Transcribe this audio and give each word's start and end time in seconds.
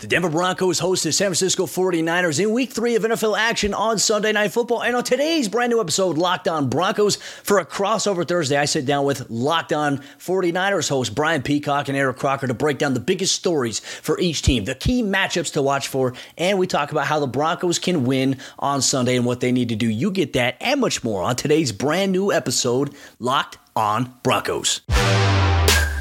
The 0.00 0.06
Denver 0.06 0.30
Broncos 0.30 0.78
host 0.78 1.04
the 1.04 1.12
San 1.12 1.26
Francisco 1.26 1.66
49ers 1.66 2.42
in 2.42 2.52
week 2.52 2.72
three 2.72 2.94
of 2.94 3.02
NFL 3.02 3.38
action 3.38 3.74
on 3.74 3.98
Sunday 3.98 4.32
Night 4.32 4.50
Football. 4.50 4.82
And 4.82 4.96
on 4.96 5.04
today's 5.04 5.46
brand 5.46 5.72
new 5.72 5.78
episode, 5.78 6.16
Locked 6.16 6.48
On 6.48 6.70
Broncos, 6.70 7.16
for 7.16 7.58
a 7.58 7.66
crossover 7.66 8.26
Thursday, 8.26 8.56
I 8.56 8.64
sit 8.64 8.86
down 8.86 9.04
with 9.04 9.28
Locked 9.28 9.74
On 9.74 9.98
49ers 10.18 10.88
host 10.88 11.14
Brian 11.14 11.42
Peacock 11.42 11.88
and 11.88 11.98
Eric 11.98 12.16
Crocker 12.16 12.46
to 12.46 12.54
break 12.54 12.78
down 12.78 12.94
the 12.94 13.00
biggest 13.00 13.34
stories 13.34 13.80
for 13.80 14.18
each 14.18 14.40
team, 14.40 14.64
the 14.64 14.74
key 14.74 15.02
matchups 15.02 15.52
to 15.52 15.60
watch 15.60 15.88
for, 15.88 16.14
and 16.38 16.58
we 16.58 16.66
talk 16.66 16.92
about 16.92 17.04
how 17.04 17.20
the 17.20 17.26
Broncos 17.26 17.78
can 17.78 18.06
win 18.06 18.38
on 18.58 18.80
Sunday 18.80 19.16
and 19.16 19.26
what 19.26 19.40
they 19.40 19.52
need 19.52 19.68
to 19.68 19.76
do. 19.76 19.86
You 19.86 20.10
get 20.10 20.32
that 20.32 20.56
and 20.62 20.80
much 20.80 21.04
more 21.04 21.22
on 21.22 21.36
today's 21.36 21.72
brand 21.72 22.12
new 22.12 22.32
episode, 22.32 22.94
Locked 23.18 23.58
On 23.76 24.14
Broncos. 24.22 24.80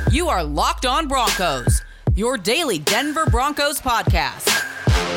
You 0.10 0.30
are 0.30 0.42
Locked 0.42 0.86
On 0.86 1.10
Broncos 1.10 1.82
your 2.20 2.38
daily 2.38 2.80
Denver 2.80 3.26
Broncos 3.28 3.80
podcast. 3.80 4.46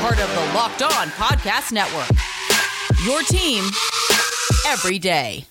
Part 0.00 0.20
of 0.20 0.30
the 0.36 0.54
Locked 0.54 0.82
On 0.82 1.08
Podcast 1.08 1.72
Network. 1.72 2.08
Your 3.04 3.22
team 3.22 3.64
every 4.68 5.00
day. 5.00 5.44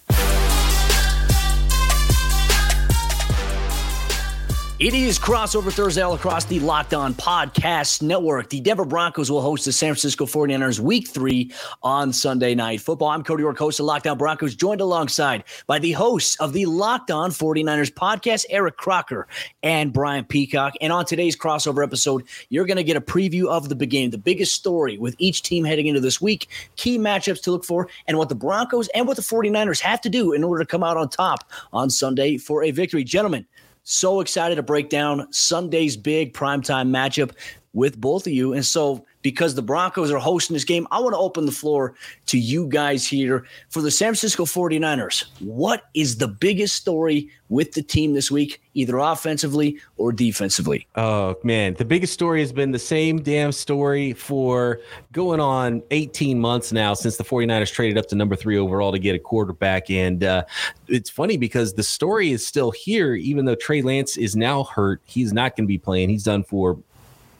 It 4.81 4.95
is 4.95 5.19
crossover 5.19 5.71
Thursday 5.71 6.01
all 6.01 6.15
across 6.15 6.45
the 6.45 6.59
Locked 6.59 6.95
On 6.95 7.13
Podcast 7.13 8.01
Network. 8.01 8.49
The 8.49 8.61
Denver 8.61 8.83
Broncos 8.83 9.29
will 9.29 9.43
host 9.43 9.65
the 9.65 9.71
San 9.71 9.89
Francisco 9.89 10.25
49ers 10.25 10.79
week 10.79 11.07
three 11.07 11.51
on 11.83 12.11
Sunday 12.11 12.55
Night 12.55 12.81
Football. 12.81 13.09
I'm 13.09 13.23
Cody 13.23 13.43
York, 13.43 13.59
host 13.59 13.79
of 13.79 13.85
Locked 13.85 14.07
On 14.07 14.17
Broncos, 14.17 14.55
joined 14.55 14.81
alongside 14.81 15.43
by 15.67 15.77
the 15.77 15.91
hosts 15.91 16.35
of 16.39 16.53
the 16.53 16.65
Locked 16.65 17.11
On 17.11 17.29
49ers 17.29 17.93
podcast, 17.93 18.47
Eric 18.49 18.75
Crocker 18.75 19.27
and 19.61 19.93
Brian 19.93 20.25
Peacock. 20.25 20.73
And 20.81 20.91
on 20.91 21.05
today's 21.05 21.37
crossover 21.37 21.83
episode, 21.83 22.23
you're 22.49 22.65
going 22.65 22.77
to 22.77 22.83
get 22.83 22.97
a 22.97 23.01
preview 23.01 23.49
of 23.49 23.69
the 23.69 23.75
beginning, 23.75 24.09
the 24.09 24.17
biggest 24.17 24.55
story 24.55 24.97
with 24.97 25.15
each 25.19 25.43
team 25.43 25.63
heading 25.63 25.85
into 25.85 26.01
this 26.01 26.19
week, 26.19 26.47
key 26.75 26.97
matchups 26.97 27.43
to 27.43 27.51
look 27.51 27.65
for, 27.65 27.87
and 28.07 28.17
what 28.17 28.29
the 28.29 28.35
Broncos 28.35 28.87
and 28.95 29.05
what 29.05 29.15
the 29.15 29.21
49ers 29.21 29.79
have 29.81 30.01
to 30.01 30.09
do 30.09 30.33
in 30.33 30.43
order 30.43 30.63
to 30.63 30.67
come 30.67 30.83
out 30.83 30.97
on 30.97 31.07
top 31.07 31.43
on 31.71 31.91
Sunday 31.91 32.37
for 32.37 32.63
a 32.63 32.71
victory. 32.71 33.03
Gentlemen, 33.03 33.45
so 33.83 34.19
excited 34.21 34.55
to 34.55 34.63
break 34.63 34.89
down 34.89 35.31
Sunday's 35.31 35.97
big 35.97 36.33
primetime 36.33 36.89
matchup 36.89 37.31
with 37.73 37.99
both 37.99 38.27
of 38.27 38.33
you. 38.33 38.53
And 38.53 38.65
so, 38.65 39.05
because 39.21 39.55
the 39.55 39.61
Broncos 39.61 40.11
are 40.11 40.19
hosting 40.19 40.53
this 40.53 40.63
game, 40.63 40.87
I 40.91 40.99
want 40.99 41.13
to 41.13 41.17
open 41.17 41.45
the 41.45 41.51
floor 41.51 41.95
to 42.27 42.37
you 42.37 42.67
guys 42.67 43.05
here 43.05 43.45
for 43.69 43.81
the 43.81 43.91
San 43.91 44.07
Francisco 44.07 44.45
49ers. 44.45 45.25
What 45.39 45.83
is 45.93 46.17
the 46.17 46.27
biggest 46.27 46.75
story 46.75 47.29
with 47.49 47.73
the 47.73 47.83
team 47.83 48.13
this 48.13 48.31
week, 48.31 48.61
either 48.73 48.97
offensively 48.97 49.77
or 49.97 50.11
defensively? 50.11 50.87
Oh, 50.95 51.35
man. 51.43 51.73
The 51.73 51.85
biggest 51.85 52.13
story 52.13 52.39
has 52.39 52.53
been 52.53 52.71
the 52.71 52.79
same 52.79 53.21
damn 53.21 53.51
story 53.51 54.13
for 54.13 54.79
going 55.11 55.39
on 55.39 55.83
18 55.91 56.39
months 56.39 56.71
now 56.71 56.93
since 56.93 57.17
the 57.17 57.23
49ers 57.23 57.71
traded 57.71 57.97
up 57.97 58.07
to 58.07 58.15
number 58.15 58.35
three 58.35 58.57
overall 58.57 58.91
to 58.91 58.99
get 58.99 59.15
a 59.15 59.19
quarterback. 59.19 59.89
And 59.89 60.23
uh, 60.23 60.45
it's 60.87 61.09
funny 61.09 61.37
because 61.37 61.73
the 61.73 61.83
story 61.83 62.31
is 62.31 62.45
still 62.45 62.71
here, 62.71 63.15
even 63.15 63.45
though 63.45 63.55
Trey 63.55 63.81
Lance 63.81 64.17
is 64.17 64.35
now 64.35 64.63
hurt. 64.63 65.01
He's 65.05 65.33
not 65.33 65.55
going 65.55 65.65
to 65.65 65.67
be 65.67 65.77
playing. 65.77 66.09
He's 66.09 66.23
done 66.23 66.43
for 66.43 66.79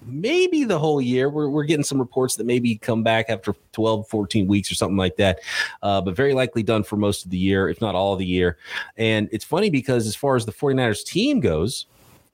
maybe 0.06 0.64
the 0.64 0.80
whole 0.80 1.02
year. 1.02 1.30
We're, 1.30 1.50
we're 1.50 1.64
getting 1.64 1.84
some 1.84 2.00
reports 2.00 2.36
that 2.36 2.46
maybe 2.46 2.76
come 2.76 3.04
back 3.04 3.28
after 3.30 3.56
12, 3.74 4.08
14 4.08 4.48
weeks 4.48 4.72
or 4.72 4.76
something 4.76 4.98
like 4.98 5.16
that, 5.18 5.40
uh, 5.84 6.02
but 6.02 6.16
very 6.16 6.34
likely 6.34 6.64
done 6.64 6.84
for 6.84 6.98
most 6.98 7.26
of 7.26 7.32
the 7.32 7.38
year, 7.38 7.70
if 7.70 7.82
not 7.82 7.96
all 7.96 8.14
of 8.14 8.20
the 8.20 8.26
year. 8.26 8.58
And 8.98 9.30
it's 9.32 9.46
funny 9.46 9.70
because 9.70 10.08
as 10.08 10.16
far 10.16 10.36
as 10.36 10.46
the 10.46 10.52
49ers 10.52 11.06
team 11.06 11.40
goes, 11.40 11.86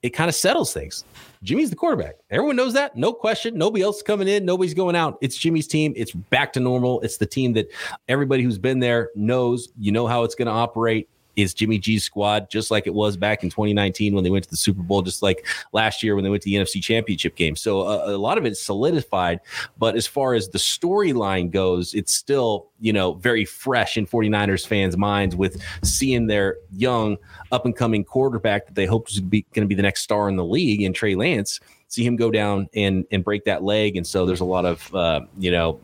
it 0.04 0.12
kind 0.12 0.30
of 0.30 0.36
settles 0.36 0.74
things. 0.74 1.04
Jimmy's 1.44 1.70
the 1.70 1.76
quarterback. 1.76 2.16
Everyone 2.30 2.56
knows 2.56 2.74
that. 2.74 2.96
No 2.96 3.14
question. 3.14 3.58
Nobody 3.58 3.84
else 3.84 3.98
is 3.98 4.04
coming 4.04 4.28
in. 4.28 4.46
Nobody's 4.46 4.74
going 4.74 4.96
out. 4.96 5.18
It's 5.22 5.38
Jimmy's 5.38 5.68
team. 5.68 5.94
It's 5.96 6.12
back 6.12 6.54
to 6.54 6.60
normal. 6.60 7.02
It's 7.02 7.18
the 7.18 7.26
team 7.26 7.54
that 7.54 7.70
everybody 8.08 8.44
who's 8.44 8.58
been 8.58 8.80
there 8.80 9.10
knows. 9.16 9.70
You 9.78 9.92
know 9.92 10.08
how 10.08 10.24
it's 10.24 10.36
going 10.36 10.48
to 10.48 10.52
operate 10.52 11.10
is 11.38 11.54
Jimmy 11.54 11.78
G's 11.78 12.04
squad, 12.04 12.50
just 12.50 12.72
like 12.72 12.88
it 12.88 12.94
was 12.94 13.16
back 13.16 13.44
in 13.44 13.50
2019 13.50 14.16
when 14.16 14.24
they 14.24 14.30
went 14.30 14.44
to 14.44 14.50
the 14.50 14.58
Super 14.58 14.82
Bowl, 14.82 15.04
just 15.04 15.22
like 15.22 15.46
last 15.72 16.02
year 16.02 16.16
when 16.16 16.24
they 16.24 16.30
went 16.30 16.42
to 16.42 16.50
the 16.50 16.56
NFC 16.56 16.82
Championship 16.84 17.36
game. 17.36 17.56
So 17.56 17.82
uh, 17.82 18.06
a 18.08 18.18
lot 18.18 18.40
of 18.40 18.46
it's 18.46 18.60
solidified. 18.60 19.40
But 19.78 19.96
as 19.96 20.08
far 20.08 20.34
as 20.34 20.50
the 20.50 20.58
storyline 20.58 21.52
goes, 21.52 21.94
it's 21.94 22.12
still, 22.12 22.70
you 22.80 22.92
know, 22.92 23.14
very 23.14 23.46
fresh 23.46 23.98
in 23.98 24.08
49ers 24.08 24.66
fans' 24.66 24.98
minds 24.98 25.36
with 25.36 25.62
seeing 25.84 26.26
their 26.26 26.58
young 26.72 27.18
up 27.52 27.66
and 27.66 27.76
coming 27.76 28.04
quarterback 28.04 28.66
that 28.66 28.76
they 28.76 28.88
hope 28.88 29.08
is 29.10 29.20
going 29.20 29.44
to 29.54 29.66
be 29.68 29.76
the 29.76 29.84
next 29.84 30.02
star 30.02 30.28
in 30.28 30.36
the 30.36 30.46
league 30.46 30.82
in 30.82 30.92
Trey 30.92 31.14
Lance 31.14 31.60
see 31.88 32.04
him 32.04 32.16
go 32.16 32.32
down 32.32 32.70
and 32.76 33.06
and 33.12 33.24
break 33.24 33.46
that 33.46 33.64
leg. 33.64 33.96
And 33.96 34.06
so 34.06 34.26
there's 34.26 34.42
a 34.42 34.46
lot 34.46 34.66
of 34.66 34.94
uh, 34.94 35.22
you 35.38 35.52
know 35.52 35.80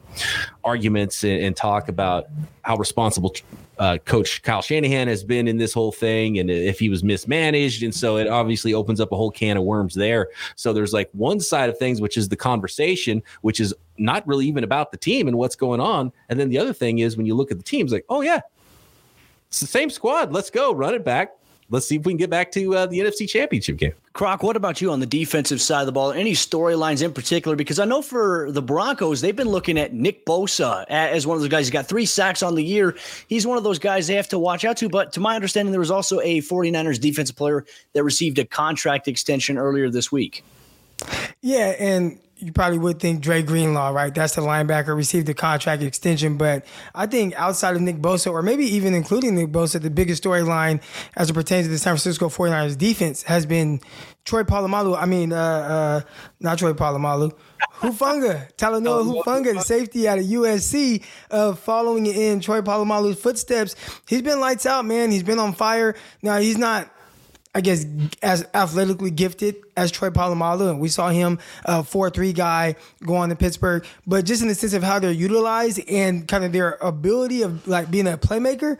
arguments 0.64 1.24
and, 1.24 1.41
and, 1.44 1.56
talk 1.56 1.90
about 1.90 2.28
how 2.62 2.75
responsible 2.78 3.36
uh, 3.80 3.97
Coach 4.06 4.42
Kyle 4.44 4.62
Shanahan 4.62 5.08
has 5.08 5.24
been 5.24 5.47
in 5.47 5.58
this 5.58 5.74
whole 5.74 5.92
thing, 5.92 6.40
and 6.40 6.50
if 6.50 6.80
he 6.80 6.90
was 6.90 7.03
mismanaged. 7.03 7.84
And 7.84 7.94
so 7.94 8.18
it 8.18 8.28
obviously 8.28 8.74
opens 8.74 9.00
up 9.00 9.12
a 9.12 9.16
whole 9.16 9.31
can 9.31 9.58
of 9.58 9.63
worms 9.63 9.96
there. 9.96 10.30
So 10.56 10.74
there's 10.74 10.94
like 10.94 11.09
one 11.13 11.40
side 11.40 11.69
of 11.69 11.78
things, 11.78 12.02
which 12.02 12.18
is 12.18 12.30
the 12.30 12.36
conversation, 12.36 13.24
which 13.42 13.59
is 13.59 13.74
not 13.97 14.28
really 14.28 14.47
even 14.47 14.63
about 14.63 14.92
the 14.92 14.97
team 14.97 15.28
and 15.28 15.38
what's 15.38 15.56
going 15.56 15.80
on. 15.80 16.12
And 16.30 16.40
then 16.40 16.50
the 16.50 16.58
other 16.58 16.74
thing 16.74 17.00
is 17.00 17.18
when 17.18 17.25
you 17.25 17.36
look 17.36 17.52
at 17.52 17.58
the 17.58 17.63
teams, 17.63 17.92
like, 17.92 18.06
oh 18.09 18.22
yeah, 18.22 18.42
it's 19.47 19.59
the 19.59 19.68
same 19.68 19.90
squad. 19.90 20.31
Let's 20.31 20.50
go 20.50 20.74
run 20.74 20.94
it 20.94 21.03
back 21.03 21.34
let's 21.73 21.88
see 21.88 21.95
if 21.95 22.06
we 22.06 22.11
can 22.11 22.17
get 22.17 22.29
back 22.29 22.51
to 22.51 22.75
uh, 22.75 22.85
the 22.85 23.00
NFC 23.00 23.28
Championship 23.28 23.78
game. 23.78 23.94
Croc, 24.13 24.44
what 24.44 24.56
about 24.56 24.79
you 24.79 24.91
on 24.91 25.00
the 25.00 25.07
defensive 25.07 25.59
side 25.59 25.81
of 25.81 25.85
the 25.88 25.91
ball? 25.91 26.11
Any 26.11 26.34
storylines 26.34 27.03
in 27.03 27.11
particular? 27.11 27.57
Because 27.57 27.79
I 27.79 27.85
know 27.85 28.03
for 28.03 28.51
the 28.51 28.61
Broncos, 28.61 29.22
they've 29.22 29.35
been 29.35 29.50
looking 29.50 29.79
at 29.79 29.91
Nick 29.91 30.23
Bosa 30.23 30.85
as 30.88 31.25
one 31.25 31.35
of 31.35 31.41
those 31.41 31.50
guys. 31.50 31.66
He's 31.66 31.72
got 31.72 31.88
three 31.88 32.06
sacks 32.06 32.44
on 32.44 32.53
the 32.53 32.63
year. 32.63 32.95
He's 33.28 33.47
one 33.47 33.57
of 33.57 33.63
those 33.63 33.79
guys 33.79 34.06
they 34.06 34.13
have 34.13 34.29
to 34.29 34.39
watch 34.39 34.63
out 34.63 34.78
to. 34.78 34.88
But 34.88 35.13
to 35.13 35.19
my 35.19 35.33
understanding, 35.33 35.72
there 35.72 35.79
was 35.79 35.91
also 35.91 36.19
a 36.22 36.41
49ers 36.41 37.01
defensive 37.01 37.35
player 37.35 37.66
that 37.94 38.03
received 38.03 38.38
a 38.38 38.45
contract 38.45 39.07
extension 39.07 39.57
earlier 39.57 39.89
this 39.89 40.12
week. 40.12 40.44
Yeah, 41.41 41.75
and 41.79 42.19
you 42.44 42.52
probably 42.52 42.78
would 42.78 43.00
think 43.00 43.22
Dre 43.22 43.42
Greenlaw, 43.42 43.90
right? 43.90 44.14
That's 44.14 44.36
the 44.36 44.42
linebacker, 44.42 44.96
received 44.96 45.30
a 45.30 45.34
contract 45.34 45.81
extension. 45.81 46.38
But 46.38 46.66
I 46.94 47.08
think 47.08 47.34
outside 47.36 47.76
of 47.76 47.81
Nick 47.81 47.98
Bosa, 47.98 48.31
or 48.31 48.42
maybe 48.42 48.66
even 48.66 48.94
including 48.94 49.36
Nick 49.36 49.50
Bosa, 49.50 49.81
the 49.81 49.90
biggest 49.90 50.24
storyline 50.24 50.81
as 51.16 51.30
it 51.30 51.34
pertains 51.34 51.68
to 51.68 51.72
the 51.72 51.78
San 51.78 51.92
Francisco 51.92 52.28
49ers 52.28 52.78
defense 52.78 53.24
has 53.24 53.46
been 53.46 53.80
Troy 54.26 54.44
Polamalu. 54.44 54.98
I 54.98 55.06
mean, 55.06 55.31
uh, 55.31 55.38
uh, 55.38 56.02
not 56.40 56.59
Troy 56.59 56.74
Polamalu. 56.74 57.34
Hufanga, 57.76 58.54
Talanoa 58.56 59.24
Hufanga, 59.24 59.54
the 59.54 59.62
safety 59.62 60.08
out 60.08 60.20
of 60.20 60.25
USC, 60.25 61.04
uh, 61.31 61.54
following 61.54 62.06
in 62.06 62.40
Troy 62.40 62.62
Polamalu's 62.62 63.20
footsteps. 63.20 63.75
He's 64.08 64.22
been 64.22 64.40
lights 64.40 64.66
out, 64.66 64.86
man. 64.86 65.12
He's 65.12 65.24
been 65.24 65.40
on 65.40 65.54
fire. 65.54 65.96
Now, 66.22 66.40
he's 66.40 66.58
not 66.58 66.93
I 67.56 67.62
guess, 67.62 67.86
as 68.24 68.47
athletically 68.53 69.12
gifted 69.12 69.56
as 69.78 69.91
Troy 69.91 70.09
Polamalu, 70.09 70.72
and 70.72 70.80
we 70.80 70.90
saw 70.90 71.09
him 71.09 71.40
a 71.66 71.84
four 71.84 72.09
three 72.09 72.34
guy 72.34 72.75
go 73.06 73.16
on 73.16 73.30
to 73.30 73.36
Pittsburgh. 73.36 73.86
But 74.08 74.25
just 74.25 74.41
in 74.41 74.47
the 74.47 74.56
sense 74.56 74.74
of 74.74 74.81
how 74.81 75.00
they're 75.00 75.12
utilized 75.12 75.80
and 75.88 76.28
kind 76.28 76.44
of 76.44 76.52
their 76.52 76.78
ability 76.81 77.44
of 77.44 77.68
like 77.68 77.92
being 77.92 78.08
a 78.08 78.18
playmaker, 78.18 78.80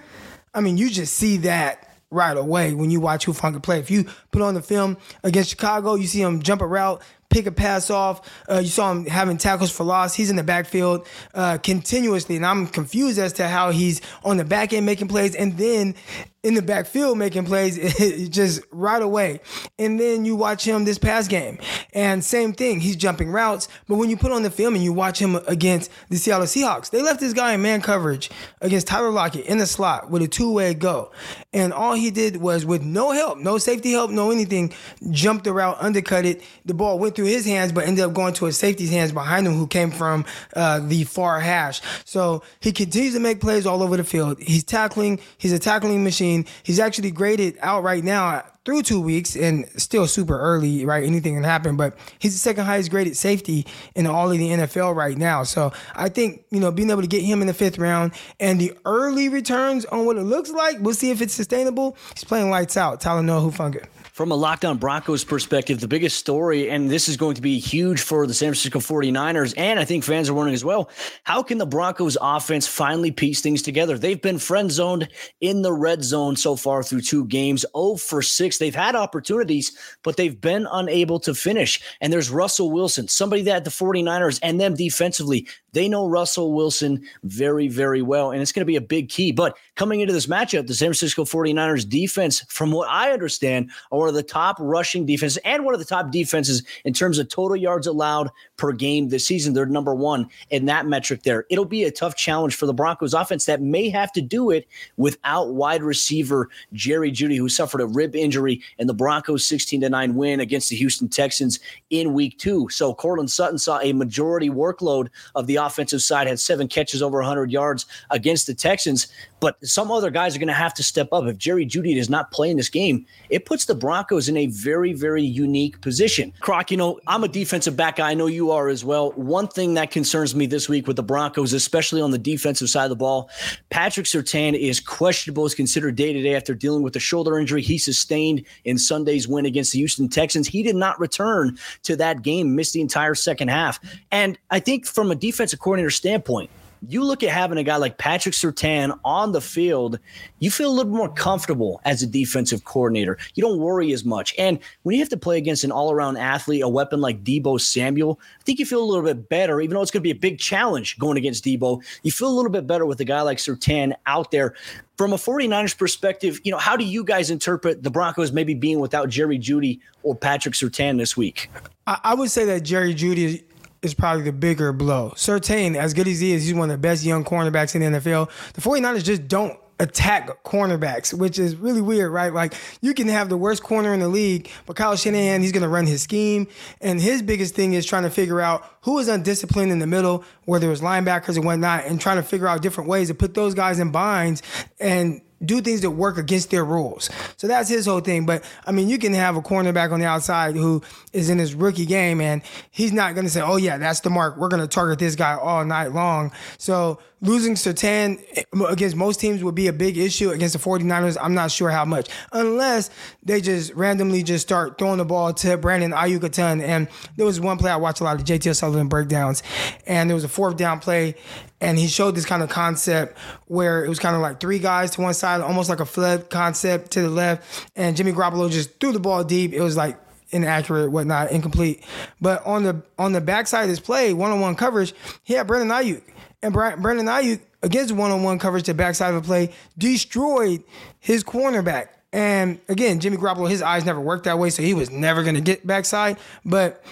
I 0.54 0.62
mean, 0.62 0.78
you 0.78 0.90
just 0.90 1.14
see 1.16 1.38
that 1.38 1.90
right 2.10 2.38
away 2.38 2.74
when 2.74 2.90
you 2.92 3.00
watch 3.00 3.26
Hufanga 3.26 3.62
play. 3.62 3.80
If 3.80 3.92
you 3.92 4.06
put 4.32 4.42
on 4.42 4.54
the 4.54 4.62
film 4.62 4.98
against 5.24 5.50
Chicago, 5.50 5.96
you 5.96 6.08
see 6.08 6.22
him 6.22 6.42
jump 6.42 6.62
a 6.62 6.68
route, 6.68 7.02
pick 7.34 7.48
a 7.48 7.52
pass 7.52 7.90
off. 7.90 8.30
Uh, 8.50 8.60
you 8.60 8.70
saw 8.70 8.92
him 8.92 9.06
having 9.06 9.38
tackles 9.38 9.72
for 9.72 9.84
loss. 9.84 10.14
He's 10.14 10.30
in 10.30 10.36
the 10.36 10.44
backfield 10.44 11.08
uh, 11.34 11.58
continuously, 11.58 12.36
and 12.36 12.46
I'm 12.46 12.68
confused 12.68 13.18
as 13.18 13.34
to 13.34 13.48
how 13.48 13.72
he's 13.72 14.02
on 14.24 14.38
the 14.38 14.46
back 14.46 14.72
end 14.72 14.86
making 14.86 15.08
plays, 15.08 15.36
and 15.36 15.58
then 15.58 15.96
in 16.44 16.56
the 16.56 16.62
backfield 16.62 17.18
making 17.18 17.46
plays 17.46 18.28
just 18.30 18.62
right 18.72 19.02
away. 19.02 19.40
And 19.80 19.98
then 20.00 20.26
you 20.26 20.36
watch 20.36 20.66
him 20.66 20.84
this 20.84 20.98
past 20.98 21.30
game, 21.30 21.58
and 21.94 22.24
same 22.24 22.54
thing. 22.54 22.82
He's 22.82 22.98
jumping 22.98 23.32
routes, 23.32 23.68
but 23.88 23.96
when 23.96 24.10
you 24.10 24.18
put 24.18 24.32
on 24.32 24.44
the 24.44 24.52
film 24.52 24.76
and 24.76 24.84
you 24.84 24.94
watch 24.94 25.20
him 25.20 25.36
against 25.48 25.90
the 26.10 26.18
Seattle 26.18 26.46
Seahawks, 26.46 26.92
they 26.92 27.02
left 27.02 27.20
this 27.20 27.34
guy 27.34 27.54
in 27.54 27.62
man 27.62 27.82
coverage 27.82 28.30
against 28.62 28.88
Tyler 28.88 29.10
Lockett 29.10 29.46
in 29.46 29.58
the 29.58 29.66
slot 29.66 30.12
with 30.12 30.22
a 30.22 30.28
two-way 30.28 30.74
go, 30.74 31.12
and 31.54 31.72
all 31.74 31.94
he 31.94 32.12
did 32.12 32.38
was 32.38 32.66
with 32.66 32.84
no 32.84 33.12
help, 33.12 33.38
no 33.40 33.58
safety 33.58 33.92
help, 33.92 34.12
no 34.12 34.30
anything, 34.30 34.74
jumped 35.12 35.46
the 35.46 35.54
route, 35.54 35.78
undercut 35.80 36.26
it. 36.26 36.44
The 36.66 36.74
ball 36.74 37.00
went 37.00 37.16
through 37.16 37.23
his 37.26 37.46
hands, 37.46 37.72
but 37.72 37.86
ended 37.88 38.04
up 38.04 38.14
going 38.14 38.34
to 38.36 38.46
a 38.48 38.52
safety's 38.52 38.92
hands 38.92 39.12
behind 39.12 39.48
him, 39.48 39.54
who 39.54 39.68
came 39.68 39.92
from 39.92 40.26
uh, 40.56 40.80
the 40.80 41.04
far 41.04 41.40
hash. 41.40 41.82
So 42.06 42.44
he 42.60 42.72
continues 42.72 43.14
to 43.14 43.20
make 43.20 43.42
plays 43.42 43.66
all 43.66 43.84
over 43.84 43.98
the 43.98 44.04
field. 44.04 44.40
He's 44.40 44.64
tackling. 44.64 45.20
He's 45.38 45.54
a 45.54 45.60
tackling 45.60 46.04
machine. 46.04 46.46
He's 46.64 46.80
actually 46.80 47.12
graded 47.12 47.58
out 47.62 47.84
right 47.84 48.04
now 48.04 48.44
through 48.66 48.82
two 48.82 49.02
weeks 49.02 49.36
and 49.36 49.68
still 49.76 50.08
super 50.08 50.40
early, 50.40 50.86
right? 50.86 51.04
Anything 51.04 51.36
can 51.36 51.44
happen, 51.44 51.76
but 51.76 51.98
he's 52.20 52.34
the 52.34 52.40
second 52.40 52.66
highest 52.66 52.90
graded 52.90 53.18
safety 53.18 53.66
in 53.96 54.08
all 54.08 54.32
of 54.32 54.38
the 54.38 54.50
NFL 54.50 54.96
right 54.96 55.18
now. 55.18 55.44
So 55.44 55.74
I 55.96 56.10
think, 56.10 56.46
you 56.50 56.60
know, 56.60 56.72
being 56.72 56.90
able 56.90 57.02
to 57.02 57.08
get 57.08 57.22
him 57.22 57.42
in 57.42 57.48
the 57.48 57.54
fifth 57.54 57.78
round 57.78 58.14
and 58.40 58.60
the 58.60 58.74
early 58.86 59.28
returns 59.28 59.86
on 59.86 60.06
what 60.06 60.18
it 60.18 60.24
looks 60.24 60.50
like, 60.50 60.78
we'll 60.80 60.94
see 60.94 61.12
if 61.12 61.22
it's 61.22 61.34
sustainable. 61.34 61.98
He's 62.16 62.24
playing 62.24 62.50
lights 62.50 62.78
out. 62.78 63.02
Talanoa 63.02 63.52
Hufanga. 63.52 63.86
From 64.14 64.32
a 64.32 64.36
Locked 64.36 64.64
On 64.64 64.78
Broncos 64.78 65.24
perspective, 65.24 65.80
the 65.80 65.88
biggest 65.88 66.20
story, 66.20 66.70
and 66.70 66.88
this 66.88 67.10
is 67.10 67.18
going 67.18 67.34
to 67.34 67.42
be 67.42 67.58
huge 67.58 68.00
for 68.00 68.28
the 68.28 68.34
San 68.36 68.50
Francisco 68.50 68.78
49ers, 68.78 69.56
and 69.58 69.80
I 69.80 69.86
think 69.86 70.04
fans 70.04 70.30
are 70.30 70.36
wondering 70.36 70.54
as 70.54 70.64
well 70.64 70.92
how 71.24 71.42
can 71.42 71.58
the 71.58 71.66
Broncos 71.66 72.16
offense 72.22 72.68
finally 72.68 73.10
piece 73.10 73.42
things 73.42 73.64
together? 73.64 73.98
They've 73.98 74.22
been 74.22 74.38
friend 74.38 74.72
zoned 74.72 75.10
in 75.42 75.64
the 75.64 75.74
red 75.74 76.04
zone 76.04 76.36
so 76.36 76.56
far 76.56 76.84
through 76.84 77.02
two 77.02 77.26
games, 77.26 77.66
0 77.76 77.96
for 77.96 78.22
6. 78.22 78.60
They've 78.60 78.76
had 78.76 78.96
opportunities, 78.96 79.76
but 80.04 80.16
they've 80.16 80.40
been 80.40 80.68
unable 80.72 81.20
to 81.22 81.34
finish. 81.34 81.82
And 82.00 82.14
there's 82.14 82.30
Russell 82.30 82.70
Wilson, 82.70 83.08
somebody 83.08 83.42
that 83.42 83.64
the 83.64 83.72
49ers 83.72 84.40
and 84.44 84.62
them 84.62 84.76
defensively, 84.76 85.48
they 85.72 85.90
know 85.90 86.08
Russell 86.08 86.54
Wilson 86.54 87.04
very, 87.24 87.68
very 87.68 88.04
well, 88.04 88.30
and 88.30 88.44
it's 88.44 88.52
going 88.52 88.62
to 88.62 88.66
be 88.66 88.76
a 88.76 88.82
big 88.82 89.10
key. 89.10 89.32
But 89.32 89.58
coming 89.76 90.02
into 90.02 90.14
this 90.14 90.28
matchup, 90.28 90.68
the 90.68 90.76
San 90.76 90.90
Francisco 90.90 91.24
49ers 91.24 91.90
defense, 91.90 92.42
from 92.48 92.72
what 92.72 92.88
I 92.90 93.12
understand, 93.12 93.72
are 93.92 94.03
one 94.04 94.10
of 94.10 94.16
the 94.16 94.22
top 94.22 94.58
rushing 94.60 95.06
defenses 95.06 95.38
and 95.46 95.64
one 95.64 95.74
of 95.74 95.80
the 95.80 95.86
top 95.86 96.12
defenses 96.12 96.62
in 96.84 96.94
terms 96.94 97.18
of 97.18 97.30
total 97.30 97.56
yards 97.56 97.88
allowed 97.88 98.30
per 98.58 98.74
game 98.74 99.08
this 99.08 99.26
season. 99.26 99.54
They're 99.54 99.66
number 99.66 99.96
one 99.96 100.28
in 100.50 100.66
that 100.66 100.86
metric 100.86 101.24
there. 101.24 101.46
It'll 101.50 101.64
be 101.64 101.86
a 101.86 101.92
tough 101.92 102.18
challenge 102.18 102.56
for 102.56 102.66
the 102.66 102.74
Broncos 102.74 103.14
offense 103.14 103.46
that 103.46 103.62
may 103.62 103.90
have 103.90 104.12
to 104.12 104.22
do 104.22 104.52
it 104.52 104.68
without 104.98 105.54
wide 105.54 105.82
receiver 105.82 106.50
Jerry 106.74 107.14
Jeudy, 107.14 107.38
who 107.38 107.48
suffered 107.48 107.80
a 107.80 107.86
rib 107.86 108.14
injury 108.14 108.62
in 108.78 108.88
the 108.88 108.94
Broncos 108.94 109.48
16 109.48 109.80
to 109.80 109.90
9 109.90 110.16
win 110.16 110.42
against 110.42 110.70
the 110.70 110.76
Houston 110.76 111.08
Texans 111.08 111.62
in 111.92 112.14
week 112.14 112.38
two. 112.38 112.68
So 112.70 112.94
Courtland 112.94 113.32
Sutton 113.32 113.58
saw 113.58 113.80
a 113.80 113.94
majority 113.94 114.50
workload 114.50 115.08
of 115.36 115.48
the 115.48 115.56
offensive 115.56 116.02
side, 116.02 116.28
had 116.28 116.42
seven 116.42 116.68
catches 116.68 117.02
over 117.02 117.20
100 117.20 117.52
yards 117.52 117.86
against 118.10 118.48
the 118.48 118.54
Texans. 118.54 119.08
But 119.44 119.58
some 119.62 119.92
other 119.92 120.10
guys 120.10 120.38
are 120.38 120.40
going 120.40 120.48
to 120.48 120.54
have 120.54 120.74
to 120.76 120.84
step 120.84 121.10
up. 121.12 121.26
If 121.26 121.38
Jerry 121.38 121.66
Jeudy 121.66 121.96
does 121.96 122.10
not 122.10 122.32
play 122.32 122.50
in 122.50 122.56
this 122.56 122.70
game, 122.70 123.06
it 123.30 123.46
puts 123.46 123.66
the 123.66 123.76
Broncos 123.76 124.30
in 124.30 124.38
a 124.38 124.46
very, 124.46 124.94
very 124.94 125.22
unique 125.22 125.82
position. 125.82 126.32
Croc, 126.40 126.72
you 126.72 126.78
know, 126.78 127.02
I'm 127.08 127.26
a 127.26 127.28
defensive 127.28 127.76
back 127.76 127.98
guy. 127.98 128.12
I 128.12 128.14
know 128.14 128.28
you 128.28 128.52
are 128.52 128.70
as 128.70 128.86
well. 128.86 129.12
One 129.18 129.50
thing 129.50 129.74
that 129.74 129.92
concerns 129.92 130.34
me 130.34 130.46
this 130.46 130.70
week 130.70 130.88
with 130.88 130.96
the 130.96 131.04
Broncos, 131.04 131.52
especially 131.52 132.02
on 132.02 132.12
the 132.12 132.18
defensive 132.18 132.70
side 132.70 132.86
of 132.86 132.90
the 132.90 132.96
ball, 132.96 133.30
Patrick 133.70 134.06
Surtain 134.06 134.58
is 134.58 134.80
questionable, 134.80 135.46
is 135.46 135.56
considered 135.56 135.98
day 135.98 136.14
to 136.14 136.22
day 136.22 136.36
after 136.36 136.56
dealing 136.56 136.82
with 136.82 136.96
a 136.96 137.02
shoulder 137.02 137.38
injury 137.38 137.62
he 137.62 137.78
sustained 137.78 138.46
in 138.64 138.78
Sunday's 138.78 139.28
win 139.28 139.46
against 139.46 139.74
the 139.74 139.80
Houston 139.80 140.08
Texans. 140.08 140.48
He 140.48 140.64
did 140.64 140.78
not 140.78 140.98
return 141.02 141.58
to 141.82 141.98
that 141.98 142.22
game, 142.22 142.56
missed 142.56 142.72
the 142.72 142.80
entire 142.80 143.14
second 143.14 143.50
half. 143.50 143.82
And 144.10 144.38
I 144.52 144.62
think 144.62 144.86
from 144.86 145.12
a 145.12 145.16
defensive 145.16 145.60
coordinator 145.60 145.90
standpoint, 145.90 146.50
you 146.88 147.04
look 147.04 147.24
at 147.24 147.30
having 147.30 147.58
a 147.58 147.64
guy 147.64 147.78
like 147.78 147.98
Patrick 147.98 148.36
Surtain 148.36 148.98
on 149.06 149.32
the 149.32 149.42
field, 149.42 150.00
you 150.40 150.52
feel 150.52 150.70
a 150.70 150.74
little 150.74 150.92
more 150.92 151.12
comfortable 151.14 151.82
as 151.86 152.04
a 152.04 152.08
defensive 152.08 152.66
coordinator. 152.66 153.18
You 153.36 153.44
don't 153.44 153.60
worry 153.60 153.94
as 153.94 154.04
much. 154.04 154.34
And 154.38 154.60
when 154.84 154.96
you 154.96 155.02
have 155.02 155.10
to 155.10 155.18
play 155.18 155.38
against 155.38 155.64
an 155.64 155.72
all 155.72 155.92
around 155.92 156.18
athlete, 156.18 156.62
a 156.62 156.68
weapon 156.68 157.00
like 157.02 157.24
Deebo 157.24 157.60
Samuel, 157.60 158.20
I 158.40 158.44
think 158.44 158.60
you 158.60 158.66
feel 158.66 158.84
a 158.84 158.86
little 158.86 159.04
bit 159.04 159.30
better, 159.30 159.62
even 159.62 159.76
though 159.76 159.82
it's 159.82 159.92
going 159.92 160.02
to 160.02 160.04
be 160.04 160.12
a 160.12 160.16
big 160.16 160.40
challenge 160.40 160.98
going 161.00 161.18
against 161.18 161.46
Deebo. 161.46 161.84
You 162.04 162.12
feel 162.12 162.28
a 162.28 162.36
little 162.36 162.52
bit 162.52 162.68
better 162.68 162.86
with 162.86 163.00
a 163.00 163.06
guy 163.06 163.22
like 163.22 163.38
Surtain 163.38 163.94
out 164.06 164.32
there. 164.32 164.54
From 164.98 165.12
a 165.12 165.18
49ers 165.18 165.76
perspective, 165.76 166.40
you 166.44 166.52
know, 166.52 166.60
how 166.60 166.78
do 166.78 166.86
you 166.86 167.04
guys 167.04 167.32
interpret 167.32 167.82
the 167.82 167.90
Broncos 167.90 168.32
maybe 168.32 168.54
being 168.54 168.80
without 168.80 169.10
Jerry 169.10 169.40
Jeudy 169.40 169.80
or 170.04 170.16
Patrick 170.16 170.54
Surtain 170.54 170.98
this 170.98 171.18
week? 171.18 171.50
I, 171.88 172.14
would 172.14 172.32
say 172.32 172.46
that 172.46 172.64
Jerry 172.64 172.94
Jeudy 172.94 173.44
is 173.84 173.94
probably 173.94 174.24
the 174.24 174.32
bigger 174.32 174.74
blow. 174.74 175.14
Surtain, 175.16 175.76
as 175.76 175.94
good 175.94 176.08
as 176.08 176.20
he 176.20 176.32
is, 176.32 176.46
he's 176.46 176.54
one 176.54 176.70
of 176.70 176.74
the 176.74 176.82
best 176.82 177.04
young 177.04 177.24
cornerbacks 177.24 177.76
in 177.76 177.82
the 177.82 178.00
NFL. 178.00 178.30
The 178.54 178.62
49ers 178.62 179.04
just 179.04 179.28
don't 179.28 179.60
attack 179.80 180.44
cornerbacks, 180.44 181.14
which 181.14 181.38
is 181.38 181.56
really 181.56 181.82
weird, 181.82 182.12
right? 182.12 182.34
Like 182.34 182.54
you 182.82 182.94
can 182.94 183.08
have 183.08 183.30
the 183.30 183.38
worst 183.38 183.64
corner 183.64 183.94
in 183.94 184.00
the 184.00 184.08
league, 184.08 184.50
but 184.66 184.76
Kyle 184.76 184.96
Shanahan, 184.96 185.42
he's 185.42 185.52
going 185.52 185.64
to 185.64 185.70
run 185.70 185.86
his 185.86 186.02
scheme. 186.02 186.48
And 186.80 187.02
his 187.02 187.22
biggest 187.22 187.56
thing 187.56 187.74
is 187.74 187.86
trying 187.86 188.04
to 188.04 188.10
figure 188.10 188.40
out 188.40 188.66
who 188.82 189.00
is 189.00 189.08
undisciplined 189.08 189.72
in 189.72 189.80
the 189.80 189.88
middle, 189.88 190.24
whether 190.46 190.72
it's 190.72 190.82
linebackers 190.82 191.36
and 191.36 191.46
whatnot, 191.46 191.86
and 191.86 192.00
trying 192.00 192.18
to 192.18 192.24
figure 192.24 192.48
out 192.48 192.62
different 192.62 192.90
ways 192.90 193.10
to 193.10 193.14
put 193.14 193.34
those 193.34 193.54
guys 193.54 193.80
in 193.80 193.92
binds 193.92 194.42
and 194.80 195.22
do 195.46 195.62
things 195.62 195.82
that 195.82 195.92
work 195.92 196.18
against 196.18 196.52
their 196.52 196.66
rules. 196.66 197.10
So 197.38 197.48
that's 197.48 197.70
his 197.70 197.86
whole 197.86 198.00
thing. 198.00 198.26
But 198.26 198.44
I 198.66 198.72
mean, 198.72 198.90
you 198.90 198.98
can 198.98 199.14
have 199.14 199.36
a 199.36 199.42
cornerback 199.42 199.92
on 199.92 200.00
the 200.00 200.06
outside 200.06 200.56
who 200.56 200.82
is 201.12 201.30
in 201.30 201.38
his 201.38 201.54
rookie 201.54 201.86
game 201.86 202.22
and 202.22 202.42
he's 202.72 202.94
not 202.94 203.14
going 203.16 203.26
to 203.26 203.32
say, 203.32 203.42
oh, 203.42 203.58
yeah, 203.58 203.78
that's 203.78 204.02
the 204.02 204.10
mark. 204.10 204.38
We're 204.38 204.50
going 204.50 204.62
to 204.62 204.68
target 204.68 205.00
this 205.00 205.16
guy 205.16 205.36
all 205.36 205.66
night 205.66 205.92
long. 205.92 206.32
So 206.58 207.00
losing 207.24 207.56
Surtain 207.56 208.22
against 208.70 208.96
most 208.96 209.20
teams 209.20 209.44
would 209.44 209.56
be 209.56 209.68
a 209.68 209.74
big 209.74 209.98
issue. 209.98 210.30
Against 210.30 210.54
the 210.54 210.60
49ers, 210.60 211.18
I'm 211.20 211.34
not 211.34 211.52
sure 211.52 211.70
how 211.70 211.86
much. 211.86 212.10
Unless 212.32 212.90
they 213.24 213.42
just 213.42 213.74
randomly 213.74 214.24
just 214.24 214.46
start 214.46 214.78
throwing 214.78 214.98
the 214.98 215.06
ball 215.06 215.34
to 215.34 215.58
Brandon 215.58 215.92
Aiyuk 215.92 216.24
a 216.24 216.30
ton. 216.30 216.62
And 216.62 216.88
there 217.16 217.26
was 217.26 217.40
one 217.40 217.58
play 217.58 217.72
I 217.72 217.78
watched 217.78 218.02
a 218.02 218.04
lot 218.04 218.20
of 218.20 218.26
JT 218.26 218.56
Sullivan 218.56 218.90
breakdowns, 218.90 219.42
and 219.88 220.10
there 220.10 220.16
was 220.16 220.26
a 220.26 220.30
fourth 220.30 220.58
down 220.58 220.80
play, 220.80 221.16
and 221.62 221.80
he 221.80 221.88
showed 221.88 222.16
this 222.16 222.26
kind 222.26 222.44
of 222.44 222.50
concept 222.50 223.18
where 223.48 223.86
it 223.86 223.90
was 223.90 224.00
kind 224.00 224.16
of 224.16 224.22
like 224.22 224.40
three 224.40 224.60
guys 224.60 224.92
to 224.92 225.02
one 225.02 225.14
side, 225.14 225.42
almost 225.42 225.70
like 225.70 225.80
a 225.80 225.86
flood 225.86 226.30
concept 226.30 226.92
to 226.92 227.02
the 227.02 227.10
left, 227.10 227.70
and 227.76 227.96
Jimmy 227.96 228.12
Garoppolo 228.12 228.52
just 228.52 228.80
threw 228.80 228.92
the 228.92 229.00
ball 229.00 229.24
deep. 229.24 229.54
It 229.54 229.62
was 229.62 229.78
like 229.78 229.98
inaccurate, 230.34 230.90
whatnot, 230.90 231.32
incomplete. 231.32 231.84
But 232.20 232.46
on 232.46 232.64
the 232.64 232.82
on 232.98 233.14
the 233.14 233.22
backside 233.22 233.64
of 233.64 233.70
this 233.70 233.80
play, 233.80 234.14
one 234.14 234.32
on 234.32 234.40
one 234.40 234.56
coverage, 234.56 234.94
he 235.24 235.34
had 235.34 235.48
Brandon 235.48 235.70
Aiyuk, 235.70 236.02
and 236.42 236.54
Brandon 236.54 237.06
Aiyuk 237.06 237.40
against 237.62 237.94
one 237.94 238.12
on 238.12 238.24
one 238.24 238.40
coverage 238.40 238.66
to 238.66 238.74
backside 238.74 239.14
of 239.14 239.24
a 239.24 239.26
play 239.26 239.54
destroyed 239.78 240.64
his 241.00 241.24
cornerback. 241.24 241.88
And 242.12 242.60
again, 242.70 243.00
Jimmy 243.00 243.18
Garoppolo, 243.18 243.50
his 243.50 243.62
eyes 243.62 243.86
never 243.86 244.00
worked 244.00 244.26
that 244.26 244.38
way, 244.38 244.52
so 244.52 244.62
he 244.62 244.74
was 244.74 244.92
never 244.92 245.24
going 245.24 245.36
to 245.36 245.42
get 245.42 245.66
backside. 245.66 246.18
But 246.46 246.84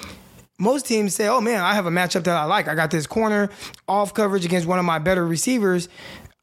most 0.58 0.86
teams 0.86 1.14
say, 1.16 1.28
oh 1.28 1.42
man, 1.42 1.62
I 1.62 1.74
have 1.74 1.86
a 1.86 1.92
matchup 1.92 2.24
that 2.24 2.36
I 2.38 2.46
like. 2.46 2.68
I 2.68 2.76
got 2.76 2.92
this 2.92 3.08
corner 3.08 3.50
off 3.88 4.14
coverage 4.14 4.46
against 4.46 4.68
one 4.68 4.80
of 4.80 4.86
my 4.86 5.00
better 5.00 5.26
receivers. 5.26 5.90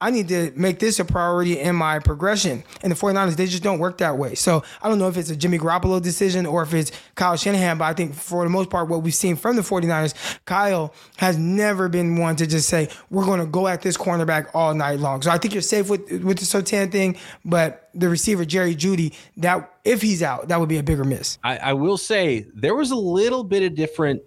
I 0.01 0.11
need 0.11 0.29
to 0.29 0.53
make 0.55 0.79
this 0.79 1.01
a 1.01 1.05
priority 1.05 1.59
in 1.59 1.75
my 1.75 1.99
progression. 1.99 2.63
And 2.83 2.93
the 2.93 2.97
49ers, 2.97 3.35
they 3.35 3.47
just 3.47 3.65
don't 3.65 3.81
work 3.81 3.99
that 3.99 4.17
way. 4.17 4.37
So 4.37 4.63
I 4.81 4.89
don't 4.89 4.99
know 4.99 5.09
if 5.09 5.17
it's 5.17 5.31
a 5.31 5.37
Jimmy 5.37 5.59
Garoppolo 5.59 6.01
decision 6.01 6.47
or 6.47 6.63
if 6.63 6.73
it's 6.73 6.93
Kyle 7.17 7.37
Shanahan, 7.37 7.79
but 7.79 7.87
I 7.87 7.95
think 7.95 8.15
for 8.15 8.45
the 8.45 8.51
most 8.51 8.71
part, 8.71 8.89
what 8.89 9.03
we've 9.03 9.15
seen 9.15 9.35
from 9.35 9.57
the 9.57 9.63
49ers, 9.63 10.39
Kyle 10.45 10.95
has 11.17 11.37
never 11.37 11.89
been 11.89 12.17
one 12.17 12.37
to 12.37 12.47
just 12.47 12.69
say, 12.69 12.89
we're 13.11 13.25
going 13.25 13.41
to 13.41 13.47
go 13.47 13.67
at 13.67 13.83
this 13.83 13.97
cornerback 13.97 14.49
all 14.55 14.73
night 14.73 15.01
long. 15.01 15.21
So 15.21 15.33
I 15.33 15.39
think 15.39 15.53
you're 15.53 15.63
safe 15.63 15.91
with, 15.91 16.09
with 16.23 16.39
the 16.39 16.45
Surtain 16.45 16.93
thing, 16.93 17.17
but 17.45 17.91
the 17.93 18.09
receiver, 18.09 18.45
Jerry 18.45 18.77
Jeudy, 18.77 19.15
that 19.39 19.69
if 19.85 20.01
he's 20.01 20.23
out, 20.23 20.49
that 20.49 20.61
would 20.61 20.69
be 20.69 20.79
a 20.79 20.83
bigger 20.83 21.03
miss. 21.03 21.39
I, 21.43 21.57
I 21.57 21.73
will 21.73 21.97
say 21.97 22.47
there 22.55 22.77
was 22.77 22.93
a 22.93 22.97
little 22.97 23.43
bit 23.43 23.65
of 23.65 23.75
different 23.75 24.23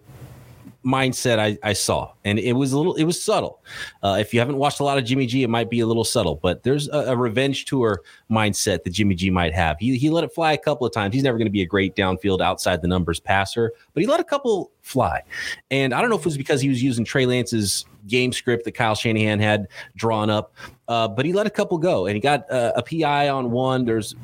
mindset 0.83 1.37
I, 1.37 1.57
I 1.63 1.73
saw, 1.73 2.13
and 2.25 2.39
it 2.39 2.53
was 2.53 2.71
a 2.71 2.77
little, 2.77 2.95
it 2.95 3.03
was 3.03 3.21
subtle. 3.21 3.63
Uh, 4.01 4.17
if 4.19 4.33
you 4.33 4.39
haven't 4.39 4.57
watched 4.57 4.79
a 4.79 4.83
lot 4.83 4.97
of 4.97 5.05
Jimmy 5.05 5.27
G, 5.27 5.43
it 5.43 5.49
might 5.49 5.69
be 5.69 5.81
a 5.81 5.85
little 5.85 6.03
subtle, 6.03 6.35
but 6.35 6.63
there's 6.63 6.87
a, 6.89 7.11
a, 7.11 7.17
revenge 7.17 7.65
tour 7.65 8.01
mindset 8.31 8.83
that 8.83 8.89
Jimmy 8.89 9.13
G 9.13 9.29
might 9.29 9.53
have. 9.53 9.77
He 9.79 9.97
he 9.97 10.09
let 10.09 10.23
it 10.23 10.33
fly 10.33 10.53
a 10.53 10.57
couple 10.57 10.87
of 10.87 10.93
times. 10.93 11.13
He's 11.13 11.23
never 11.23 11.37
going 11.37 11.45
to 11.45 11.51
be 11.51 11.61
a 11.61 11.65
great 11.65 11.95
downfield 11.95 12.41
outside 12.41 12.81
the 12.81 12.87
numbers 12.87 13.19
passer, 13.19 13.71
but 13.93 14.01
he 14.01 14.07
let 14.07 14.19
a 14.19 14.23
couple 14.23 14.71
fly, 14.81 15.21
and 15.69 15.93
I 15.93 16.01
don't 16.01 16.09
know 16.09 16.15
if 16.15 16.21
it 16.21 16.25
was 16.25 16.37
because 16.37 16.61
he 16.61 16.69
was 16.69 16.81
using 16.81 17.05
Trey 17.05 17.25
Lance's 17.25 17.85
game 18.07 18.33
script 18.33 18.65
that 18.65 18.71
Kyle 18.71 18.95
Shanahan 18.95 19.39
had 19.39 19.67
drawn 19.95 20.29
up, 20.29 20.53
uh, 20.87 21.07
but 21.07 21.25
he 21.25 21.33
let 21.33 21.45
a 21.45 21.51
couple 21.51 21.77
go, 21.77 22.07
and 22.07 22.15
he 22.15 22.21
got 22.21 22.49
uh, 22.51 22.73
a 22.75 22.81
PI 22.81 23.29
on 23.29 23.51
one. 23.51 23.85
There's 23.85 24.15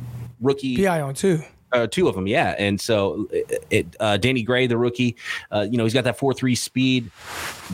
rookie 0.42 0.84
PI 0.84 1.02
on 1.02 1.14
two. 1.14 1.44
Uh, 1.74 1.86
two 1.86 2.08
of 2.08 2.16
them, 2.16 2.28
yeah. 2.28 2.56
And 2.58 2.80
so 2.80 3.28
it, 3.70 3.96
uh, 4.00 4.18
Danny 4.18 4.42
Gray, 4.42 4.68
the 4.68 4.78
rookie, 4.78 5.18
uh, 5.52 5.68
you 5.70 5.78
know, 5.78 5.84
he's 5.84 5.94
got 5.94 6.06
that 6.06 6.18
4 6.18 6.34
3 6.34 6.56
speed. 6.56 7.12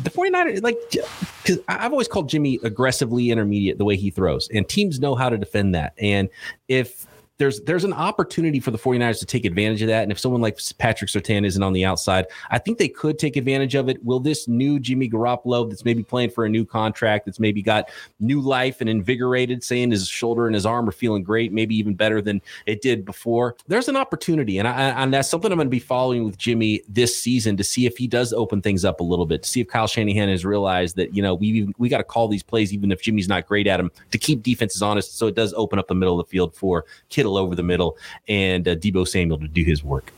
The 0.02 0.10
49ers, 0.10 0.64
like, 0.64 0.78
because 0.90 1.60
I've 1.68 1.92
always 1.92 2.08
called 2.08 2.28
Jimmy 2.28 2.60
aggressively 2.64 3.30
intermediate 3.30 3.78
the 3.78 3.86
way 3.86 3.96
he 3.96 4.10
throws, 4.10 4.50
and 4.50 4.68
teams 4.68 5.00
know 5.00 5.14
how 5.14 5.30
to 5.30 5.38
defend 5.38 5.76
that. 5.76 5.94
And 6.00 6.30
if 6.68 7.06
there's 7.38 7.62
there's 7.62 7.84
an 7.84 7.94
opportunity 7.94 8.60
for 8.60 8.72
the 8.72 8.78
49ers 8.78 9.20
to 9.20 9.26
take 9.26 9.46
advantage 9.46 9.82
of 9.82 9.88
that. 9.88 10.04
And 10.04 10.12
if 10.12 10.20
someone 10.20 10.42
like 10.42 10.60
Patrick 10.78 11.10
Surtain 11.10 11.46
isn't 11.46 11.64
on 11.64 11.74
the 11.74 11.84
outside, 11.84 12.28
I 12.52 12.60
think 12.60 12.78
they 12.78 12.88
could 12.88 13.18
take 13.18 13.36
advantage 13.36 13.74
of 13.74 13.90
it. 13.90 14.04
Will 14.04 14.20
this 14.20 14.48
new 14.48 14.80
Jimmy 14.80 15.10
Garoppolo 15.10 15.68
that's 15.68 15.84
maybe 15.84 16.04
playing 16.04 16.30
for 16.30 16.46
a 16.46 16.50
new 16.50 16.64
contract, 16.64 17.26
that's 17.26 17.40
maybe 17.40 17.64
got 17.64 17.90
new 18.20 18.40
life 18.40 18.82
and 18.82 18.90
invigorated, 18.90 19.64
saying 19.64 19.92
his 19.92 20.08
shoulder 20.08 20.46
and 20.46 20.54
his 20.54 20.66
arm 20.66 20.88
are 20.88 20.92
feeling 20.92 21.24
great, 21.24 21.52
maybe 21.52 21.76
even 21.76 21.96
better 21.96 22.22
than 22.22 22.40
it 22.68 22.82
did 22.82 23.04
before? 23.04 23.56
There's 23.68 23.88
an 23.88 23.98
opportunity. 23.98 24.60
And, 24.60 24.68
I, 24.68 24.90
and 25.04 25.12
that's 25.12 25.30
something 25.30 25.52
I'm 25.52 25.58
going 25.58 25.68
to 25.68 25.72
be 25.72 25.80
following 25.80 26.26
with 26.26 26.38
Jimmy 26.38 26.82
this 26.88 27.18
season 27.18 27.58
to 27.58 27.64
see 27.64 27.88
if 27.88 27.98
he 27.98 28.06
does 28.06 28.32
open 28.34 28.62
things 28.62 28.86
up 28.86 29.00
a 29.00 29.04
little 29.04 29.26
bit, 29.26 29.42
to 29.44 29.50
see 29.50 29.62
if 29.62 29.68
Kyle 29.68 29.88
Shanahan 29.88 30.30
has 30.30 30.46
realized 30.46 30.98
that, 30.98 31.16
you 31.16 31.24
know, 31.24 31.34
we 31.34 31.68
we 31.80 31.90
got 31.90 31.98
to 31.98 32.04
call 32.04 32.28
these 32.28 32.44
plays, 32.44 32.72
even 32.74 32.92
if 32.92 33.02
Jimmy's 33.02 33.28
not 33.28 33.48
great 33.48 33.66
at 33.66 33.78
them, 33.78 33.92
to 34.12 34.20
keep 34.20 34.44
defenses 34.44 34.84
honest. 34.84 35.18
So 35.18 35.26
it 35.26 35.36
does 35.36 35.54
open 35.56 35.80
up 35.80 35.88
the 35.88 35.96
middle 35.96 36.20
of 36.20 36.28
the 36.28 36.30
field 36.30 36.56
for 36.56 36.86
kids 37.10 37.23
Kittle 37.24 37.38
over 37.38 37.56
the 37.56 37.64
middle 37.64 37.98
and 38.28 38.68
uh, 38.68 38.76
Deebo 38.76 39.08
Samuel 39.08 39.40
to 39.40 39.48
do 39.48 39.64
his 39.64 39.82
work. 39.82 40.12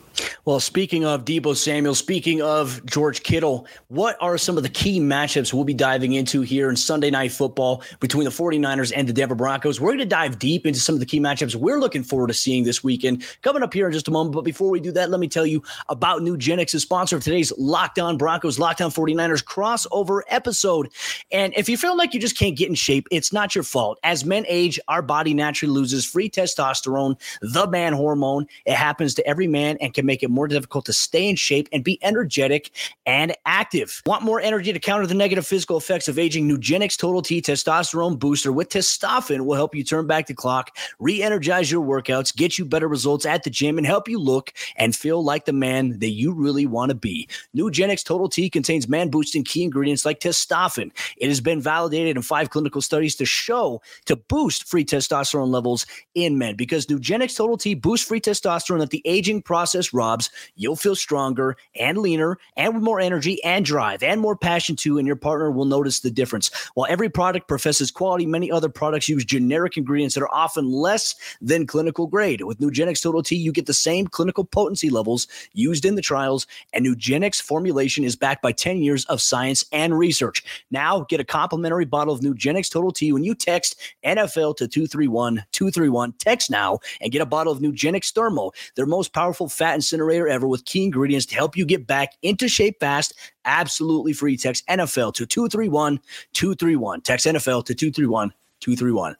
Well, 0.45 0.59
speaking 0.59 1.05
of 1.05 1.25
Deebo 1.25 1.55
Samuel, 1.55 1.95
speaking 1.95 2.41
of 2.41 2.85
George 2.85 3.23
Kittle, 3.23 3.67
what 3.87 4.17
are 4.21 4.37
some 4.37 4.57
of 4.57 4.63
the 4.63 4.69
key 4.69 4.99
matchups 4.99 5.53
we'll 5.53 5.63
be 5.63 5.73
diving 5.73 6.13
into 6.13 6.41
here 6.41 6.69
in 6.69 6.75
Sunday 6.75 7.09
Night 7.09 7.31
Football 7.31 7.83
between 7.99 8.25
the 8.25 8.31
49ers 8.31 8.93
and 8.95 9.07
the 9.07 9.13
Denver 9.13 9.35
Broncos? 9.35 9.81
We're 9.81 9.89
going 9.89 9.99
to 9.99 10.05
dive 10.05 10.39
deep 10.39 10.65
into 10.65 10.79
some 10.79 10.95
of 10.95 10.99
the 10.99 11.05
key 11.05 11.19
matchups 11.19 11.55
we're 11.55 11.79
looking 11.79 12.03
forward 12.03 12.27
to 12.27 12.33
seeing 12.33 12.63
this 12.63 12.83
weekend 12.83 13.25
coming 13.41 13.63
up 13.63 13.73
here 13.73 13.87
in 13.87 13.93
just 13.93 14.07
a 14.07 14.11
moment. 14.11 14.33
But 14.33 14.43
before 14.43 14.69
we 14.69 14.79
do 14.79 14.91
that, 14.93 15.09
let 15.09 15.19
me 15.19 15.27
tell 15.27 15.45
you 15.45 15.63
about 15.89 16.21
Nugenix, 16.21 16.73
a 16.73 16.79
sponsor 16.79 17.15
of 17.15 17.23
today's 17.23 17.51
Locked 17.57 17.99
On 17.99 18.17
Broncos, 18.17 18.59
Locked 18.59 18.81
On 18.81 18.91
49ers 18.91 19.43
crossover 19.43 20.21
episode. 20.29 20.89
And 21.31 21.53
if 21.57 21.67
you 21.67 21.77
feel 21.77 21.97
like 21.97 22.13
you 22.13 22.19
just 22.19 22.37
can't 22.37 22.57
get 22.57 22.69
in 22.69 22.75
shape, 22.75 23.07
it's 23.11 23.33
not 23.33 23.55
your 23.55 23.63
fault. 23.63 23.99
As 24.03 24.25
men 24.25 24.45
age, 24.47 24.79
our 24.87 25.01
body 25.01 25.33
naturally 25.33 25.73
loses 25.73 26.05
free 26.05 26.29
testosterone, 26.29 27.19
the 27.41 27.67
man 27.67 27.93
hormone. 27.93 28.47
It 28.65 28.75
happens 28.75 29.13
to 29.15 29.27
every 29.27 29.47
man 29.47 29.77
and 29.81 29.93
can 29.93 30.04
make 30.05 30.23
it 30.23 30.29
more 30.29 30.47
difficult 30.47 30.85
to 30.85 30.93
stay 30.93 31.27
in 31.27 31.35
shape 31.35 31.67
and 31.71 31.83
be 31.83 31.99
energetic 32.03 32.71
and 33.05 33.35
active. 33.45 34.01
Want 34.05 34.23
more 34.23 34.39
energy 34.39 34.73
to 34.73 34.79
counter 34.79 35.07
the 35.07 35.13
negative 35.13 35.45
physical 35.45 35.77
effects 35.77 36.07
of 36.07 36.19
aging? 36.19 36.49
Nugenix 36.49 36.97
Total 36.97 37.21
T 37.21 37.41
Testosterone 37.41 38.17
Booster 38.17 38.51
with 38.51 38.69
testosterone 38.69 39.45
will 39.45 39.55
help 39.55 39.75
you 39.75 39.83
turn 39.83 40.07
back 40.07 40.27
the 40.27 40.33
clock, 40.33 40.75
re 40.99 41.21
energize 41.21 41.71
your 41.71 41.85
workouts, 41.85 42.35
get 42.35 42.57
you 42.57 42.65
better 42.65 42.87
results 42.87 43.25
at 43.25 43.43
the 43.43 43.49
gym, 43.49 43.77
and 43.77 43.87
help 43.87 44.07
you 44.07 44.19
look 44.19 44.53
and 44.75 44.95
feel 44.95 45.23
like 45.23 45.45
the 45.45 45.53
man 45.53 45.99
that 45.99 46.11
you 46.11 46.31
really 46.31 46.65
want 46.65 46.89
to 46.89 46.95
be. 46.95 47.27
Nugenix 47.55 48.03
Total 48.03 48.29
T 48.29 48.49
contains 48.49 48.87
man 48.87 49.09
boosting 49.09 49.43
key 49.43 49.63
ingredients 49.63 50.05
like 50.05 50.19
testosterone. 50.19 50.91
It 51.17 51.27
has 51.27 51.41
been 51.41 51.61
validated 51.61 52.15
in 52.15 52.23
five 52.23 52.49
clinical 52.49 52.81
studies 52.81 53.15
to 53.15 53.25
show 53.25 53.81
to 54.05 54.15
boost 54.15 54.67
free 54.67 54.85
testosterone 54.85 55.49
levels 55.49 55.85
in 56.13 56.37
men 56.37 56.55
because 56.55 56.87
Nugenix 56.87 57.35
Total 57.35 57.57
T 57.57 57.73
boosts 57.75 58.07
free 58.07 58.21
testosterone 58.21 58.79
that 58.79 58.89
the 58.89 59.01
aging 59.05 59.41
process 59.41 59.93
robs. 59.95 60.29
You'll 60.55 60.75
feel 60.75 60.95
stronger 60.95 61.55
and 61.79 61.97
leaner 61.97 62.37
and 62.55 62.73
with 62.73 62.83
more 62.83 62.99
energy 62.99 63.43
and 63.43 63.65
drive 63.65 64.03
and 64.03 64.21
more 64.21 64.35
passion 64.35 64.75
too, 64.75 64.97
and 64.97 65.07
your 65.07 65.15
partner 65.15 65.49
will 65.49 65.65
notice 65.65 66.01
the 66.01 66.11
difference. 66.11 66.51
While 66.75 66.87
every 66.89 67.09
product 67.09 67.47
professes 67.47 67.91
quality, 67.91 68.25
many 68.25 68.51
other 68.51 68.69
products 68.69 69.09
use 69.09 69.25
generic 69.25 69.77
ingredients 69.77 70.15
that 70.15 70.21
are 70.21 70.33
often 70.33 70.71
less 70.71 71.15
than 71.41 71.65
clinical 71.65 72.07
grade. 72.07 72.41
With 72.41 72.59
Nugenix 72.59 73.01
Total 73.01 73.23
T, 73.23 73.35
you 73.35 73.51
get 73.51 73.65
the 73.65 73.73
same 73.73 74.07
clinical 74.07 74.43
potency 74.43 74.89
levels 74.89 75.27
used 75.53 75.85
in 75.85 75.95
the 75.95 76.01
trials, 76.01 76.45
and 76.73 76.85
Nugenix 76.85 77.41
formulation 77.41 78.03
is 78.03 78.15
backed 78.15 78.41
by 78.41 78.51
10 78.51 78.77
years 78.77 79.05
of 79.05 79.21
science 79.21 79.65
and 79.71 79.97
research. 79.97 80.43
Now, 80.71 81.05
get 81.09 81.19
a 81.19 81.25
complimentary 81.25 81.85
bottle 81.85 82.13
of 82.13 82.21
Nugenix 82.21 82.69
Total 82.69 82.91
T 82.91 83.11
when 83.11 83.23
you 83.23 83.33
text 83.33 83.79
NFL 84.05 84.57
to 84.57 84.67
231 84.67 85.45
231. 85.51 86.13
Text 86.13 86.49
now 86.49 86.79
and 87.01 87.11
get 87.11 87.21
a 87.21 87.25
bottle 87.25 87.53
of 87.53 87.59
Nugenix 87.59 88.11
Thermo, 88.11 88.51
their 88.75 88.85
most 88.85 89.13
powerful 89.13 89.47
fat 89.47 89.75
incinerator 89.85 90.27
ever 90.27 90.47
with 90.47 90.65
key 90.65 90.83
ingredients 90.83 91.25
to 91.27 91.35
help 91.35 91.55
you 91.55 91.65
get 91.65 91.87
back 91.87 92.13
into 92.21 92.47
shape 92.47 92.79
fast. 92.79 93.13
Absolutely 93.45 94.13
free. 94.13 94.37
Text 94.37 94.65
NFL 94.67 95.13
to 95.15 95.25
231 95.25 95.99
231. 96.33 97.01
Text 97.01 97.25
NFL 97.25 97.65
to 97.65 97.75
231 97.75 98.33
231. 98.61 99.15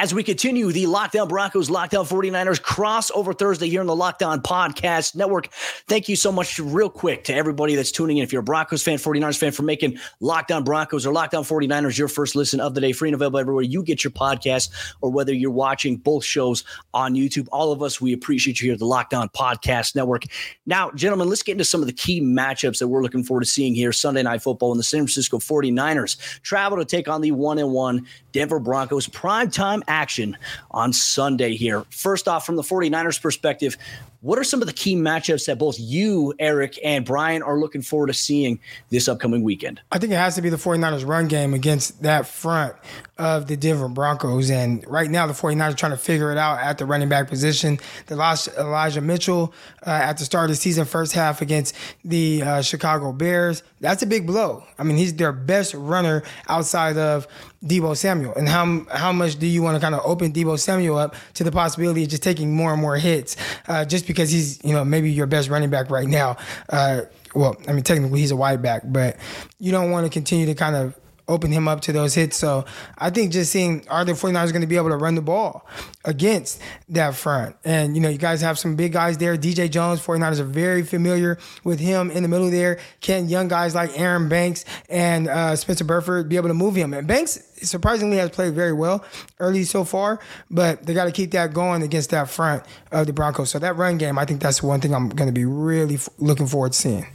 As 0.00 0.14
we 0.14 0.22
continue 0.22 0.70
the 0.70 0.86
Locked 0.86 1.16
On 1.16 1.26
Broncos, 1.26 1.68
Locked 1.70 1.92
On 1.92 2.06
49ers 2.06 2.62
crossover 2.62 3.36
Thursday 3.36 3.68
here 3.68 3.80
on 3.80 3.88
the 3.88 3.96
Locked 3.96 4.22
On 4.22 4.40
Podcast 4.40 5.16
Network. 5.16 5.48
Thank 5.88 6.08
you 6.08 6.14
so 6.14 6.30
much, 6.30 6.56
real 6.60 6.88
quick, 6.88 7.24
to 7.24 7.34
everybody 7.34 7.74
that's 7.74 7.90
tuning 7.90 8.18
in. 8.18 8.22
If 8.22 8.32
you're 8.32 8.42
a 8.42 8.44
Broncos 8.44 8.80
fan, 8.80 8.98
49ers 8.98 9.36
fan, 9.36 9.50
for 9.50 9.64
making 9.64 9.98
Locked 10.20 10.52
On 10.52 10.62
Broncos 10.62 11.04
or 11.04 11.12
Locked 11.12 11.34
On 11.34 11.42
49ers 11.42 11.98
your 11.98 12.06
first 12.06 12.36
listen 12.36 12.60
of 12.60 12.76
the 12.76 12.80
day, 12.80 12.92
free 12.92 13.08
and 13.08 13.16
available 13.16 13.40
everywhere 13.40 13.64
you 13.64 13.82
get 13.82 14.04
your 14.04 14.12
podcast, 14.12 14.70
or 15.00 15.10
whether 15.10 15.34
you're 15.34 15.50
watching 15.50 15.96
both 15.96 16.24
shows 16.24 16.62
on 16.94 17.14
YouTube. 17.14 17.48
All 17.50 17.72
of 17.72 17.82
us, 17.82 18.00
we 18.00 18.12
appreciate 18.12 18.60
you 18.60 18.66
here 18.66 18.74
at 18.74 18.78
the 18.78 18.86
Locked 18.86 19.14
On 19.14 19.28
Podcast 19.30 19.96
Network. 19.96 20.22
Now, 20.64 20.92
gentlemen, 20.92 21.28
let's 21.28 21.42
get 21.42 21.52
into 21.52 21.64
some 21.64 21.80
of 21.80 21.88
the 21.88 21.92
key 21.92 22.20
matchups 22.20 22.78
that 22.78 22.86
we're 22.86 23.02
looking 23.02 23.24
forward 23.24 23.40
to 23.40 23.50
seeing 23.50 23.74
here 23.74 23.90
Sunday 23.90 24.22
Night 24.22 24.42
Football 24.42 24.68
when 24.68 24.78
the 24.78 24.84
San 24.84 25.00
Francisco 25.00 25.38
49ers 25.38 26.40
travel 26.42 26.78
to 26.78 26.84
take 26.84 27.08
on 27.08 27.20
the 27.20 27.32
one 27.32 27.58
and 27.58 27.72
one 27.72 28.06
Denver 28.30 28.60
Broncos. 28.60 29.08
Prime 29.08 29.50
time 29.50 29.82
action 29.88 30.36
on 30.70 30.92
Sunday 30.92 31.56
here. 31.56 31.84
First 31.90 32.28
off, 32.28 32.46
from 32.46 32.56
the 32.56 32.62
49ers 32.62 33.20
perspective, 33.20 33.76
what 34.20 34.38
are 34.38 34.44
some 34.44 34.60
of 34.60 34.66
the 34.66 34.72
key 34.72 34.96
matchups 34.96 35.46
that 35.46 35.58
both 35.58 35.78
you, 35.78 36.34
Eric, 36.38 36.78
and 36.82 37.04
Brian 37.04 37.42
are 37.42 37.58
looking 37.58 37.82
forward 37.82 38.08
to 38.08 38.14
seeing 38.14 38.58
this 38.90 39.06
upcoming 39.06 39.44
weekend? 39.44 39.80
I 39.92 39.98
think 39.98 40.12
it 40.12 40.16
has 40.16 40.34
to 40.34 40.42
be 40.42 40.48
the 40.48 40.56
49ers 40.56 41.06
run 41.06 41.28
game 41.28 41.54
against 41.54 42.02
that 42.02 42.26
front 42.26 42.74
of 43.16 43.46
the 43.46 43.56
Denver 43.56 43.88
Broncos. 43.88 44.50
And 44.50 44.84
right 44.88 45.10
now, 45.10 45.26
the 45.26 45.32
49ers 45.32 45.72
are 45.72 45.76
trying 45.76 45.92
to 45.92 45.98
figure 45.98 46.32
it 46.32 46.38
out 46.38 46.58
at 46.60 46.78
the 46.78 46.86
running 46.86 47.08
back 47.08 47.28
position. 47.28 47.78
They 48.06 48.16
lost 48.16 48.48
Elijah 48.58 49.00
Mitchell 49.00 49.52
uh, 49.86 49.90
at 49.90 50.18
the 50.18 50.24
start 50.24 50.44
of 50.44 50.50
the 50.50 50.56
season, 50.56 50.84
first 50.84 51.12
half 51.12 51.40
against 51.40 51.74
the 52.04 52.42
uh, 52.42 52.62
Chicago 52.62 53.12
Bears. 53.12 53.62
That's 53.80 54.02
a 54.02 54.06
big 54.06 54.26
blow. 54.26 54.64
I 54.78 54.82
mean, 54.82 54.96
he's 54.96 55.14
their 55.14 55.32
best 55.32 55.74
runner 55.74 56.24
outside 56.48 56.96
of 56.96 57.28
Deebo 57.64 57.96
Samuel. 57.96 58.34
And 58.34 58.48
how 58.48 58.84
how 58.90 59.12
much 59.12 59.38
do 59.38 59.46
you 59.46 59.62
want 59.62 59.76
to 59.76 59.80
kind 59.80 59.94
of 59.94 60.00
open 60.04 60.32
Deebo 60.32 60.58
Samuel 60.58 60.98
up 60.98 61.16
to 61.34 61.44
the 61.44 61.50
possibility 61.50 62.04
of 62.04 62.08
just 62.08 62.22
taking 62.22 62.54
more 62.54 62.72
and 62.72 62.80
more 62.80 62.96
hits, 62.96 63.36
uh, 63.66 63.84
just 63.84 64.06
because 64.08 64.30
he's 64.30 64.62
you 64.64 64.72
know 64.72 64.84
maybe 64.84 65.10
your 65.10 65.26
best 65.26 65.48
running 65.48 65.70
back 65.70 65.90
right 65.90 66.08
now. 66.08 66.36
Uh, 66.68 67.02
well, 67.34 67.56
I 67.68 67.72
mean 67.72 67.84
technically 67.84 68.18
he's 68.20 68.32
a 68.32 68.36
wide 68.36 68.62
back, 68.62 68.82
but 68.84 69.16
you 69.60 69.70
don't 69.70 69.92
want 69.92 70.06
to 70.06 70.10
continue 70.10 70.46
to 70.46 70.54
kind 70.54 70.74
of 70.74 70.98
open 71.28 71.52
him 71.52 71.68
up 71.68 71.80
to 71.82 71.92
those 71.92 72.14
hits. 72.14 72.36
So 72.36 72.64
I 72.96 73.10
think 73.10 73.32
just 73.32 73.52
seeing 73.52 73.86
are 73.88 74.04
the 74.04 74.12
49ers 74.12 74.50
going 74.50 74.62
to 74.62 74.66
be 74.66 74.76
able 74.76 74.88
to 74.88 74.96
run 74.96 75.14
the 75.14 75.22
ball 75.22 75.66
against 76.04 76.60
that 76.88 77.14
front? 77.14 77.56
And, 77.64 77.94
you 77.94 78.00
know, 78.00 78.08
you 78.08 78.18
guys 78.18 78.40
have 78.40 78.58
some 78.58 78.76
big 78.76 78.92
guys 78.92 79.18
there. 79.18 79.36
DJ 79.36 79.70
Jones, 79.70 80.00
49ers 80.00 80.40
are 80.40 80.44
very 80.44 80.82
familiar 80.82 81.38
with 81.64 81.80
him 81.80 82.10
in 82.10 82.22
the 82.22 82.28
middle 82.28 82.50
there. 82.50 82.78
Can 83.00 83.28
young 83.28 83.48
guys 83.48 83.74
like 83.74 83.98
Aaron 83.98 84.28
Banks 84.28 84.64
and 84.88 85.28
uh, 85.28 85.54
Spencer 85.56 85.84
Burford 85.84 86.28
be 86.28 86.36
able 86.36 86.48
to 86.48 86.54
move 86.54 86.74
him? 86.74 86.94
And 86.94 87.06
Banks 87.06 87.38
surprisingly 87.62 88.18
has 88.18 88.30
played 88.30 88.54
very 88.54 88.72
well 88.72 89.04
early 89.38 89.64
so 89.64 89.84
far, 89.84 90.20
but 90.50 90.84
they 90.84 90.94
got 90.94 91.04
to 91.04 91.12
keep 91.12 91.32
that 91.32 91.52
going 91.52 91.82
against 91.82 92.10
that 92.10 92.30
front 92.30 92.64
of 92.92 93.06
the 93.06 93.12
Broncos. 93.12 93.50
So 93.50 93.58
that 93.58 93.76
run 93.76 93.98
game, 93.98 94.18
I 94.18 94.24
think 94.24 94.40
that's 94.40 94.62
one 94.62 94.80
thing 94.80 94.94
I'm 94.94 95.08
going 95.08 95.28
to 95.28 95.32
be 95.32 95.44
really 95.44 95.96
f- 95.96 96.08
looking 96.18 96.46
forward 96.46 96.72
to 96.72 96.78
seeing. 96.78 97.06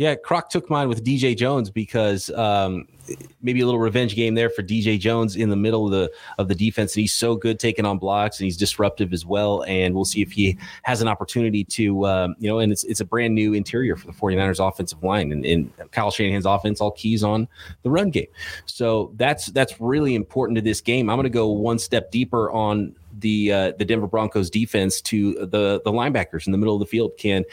Yeah, 0.00 0.14
Croc 0.14 0.48
took 0.48 0.70
mine 0.70 0.88
with 0.88 1.04
DJ 1.04 1.36
Jones 1.36 1.68
because 1.68 2.30
um, 2.30 2.88
maybe 3.42 3.60
a 3.60 3.66
little 3.66 3.78
revenge 3.78 4.16
game 4.16 4.34
there 4.34 4.48
for 4.48 4.62
DJ 4.62 4.98
Jones 4.98 5.36
in 5.36 5.50
the 5.50 5.56
middle 5.56 5.84
of 5.84 5.90
the 5.90 6.10
of 6.38 6.48
the 6.48 6.54
defense. 6.54 6.96
And 6.96 7.02
he's 7.02 7.12
so 7.12 7.36
good 7.36 7.58
taking 7.58 7.84
on 7.84 7.98
blocks 7.98 8.40
and 8.40 8.46
he's 8.46 8.56
disruptive 8.56 9.12
as 9.12 9.26
well. 9.26 9.62
And 9.64 9.94
we'll 9.94 10.06
see 10.06 10.22
if 10.22 10.32
he 10.32 10.56
has 10.84 11.02
an 11.02 11.08
opportunity 11.08 11.64
to, 11.64 12.06
um, 12.06 12.34
you 12.38 12.48
know, 12.48 12.60
and 12.60 12.72
it's 12.72 12.82
it's 12.84 13.00
a 13.00 13.04
brand 13.04 13.34
new 13.34 13.52
interior 13.52 13.94
for 13.94 14.06
the 14.06 14.14
49ers 14.14 14.66
offensive 14.66 15.02
line 15.02 15.32
and, 15.32 15.44
and 15.44 15.70
Kyle 15.90 16.10
Shanahan's 16.10 16.46
offense 16.46 16.80
all 16.80 16.92
keys 16.92 17.22
on 17.22 17.46
the 17.82 17.90
run 17.90 18.08
game. 18.08 18.28
So 18.64 19.12
that's 19.16 19.48
that's 19.48 19.82
really 19.82 20.14
important 20.14 20.56
to 20.56 20.62
this 20.62 20.80
game. 20.80 21.10
I'm 21.10 21.16
going 21.16 21.24
to 21.24 21.28
go 21.28 21.48
one 21.48 21.78
step 21.78 22.10
deeper 22.10 22.50
on 22.52 22.96
the 23.20 23.52
uh, 23.52 23.72
the 23.78 23.84
Denver 23.84 24.06
Broncos 24.06 24.50
defense 24.50 25.00
to 25.02 25.34
the 25.34 25.80
the 25.84 25.92
linebackers 25.92 26.46
in 26.46 26.52
the 26.52 26.58
middle 26.58 26.74
of 26.74 26.80
the 26.80 26.86
field. 26.86 27.12
Can 27.18 27.44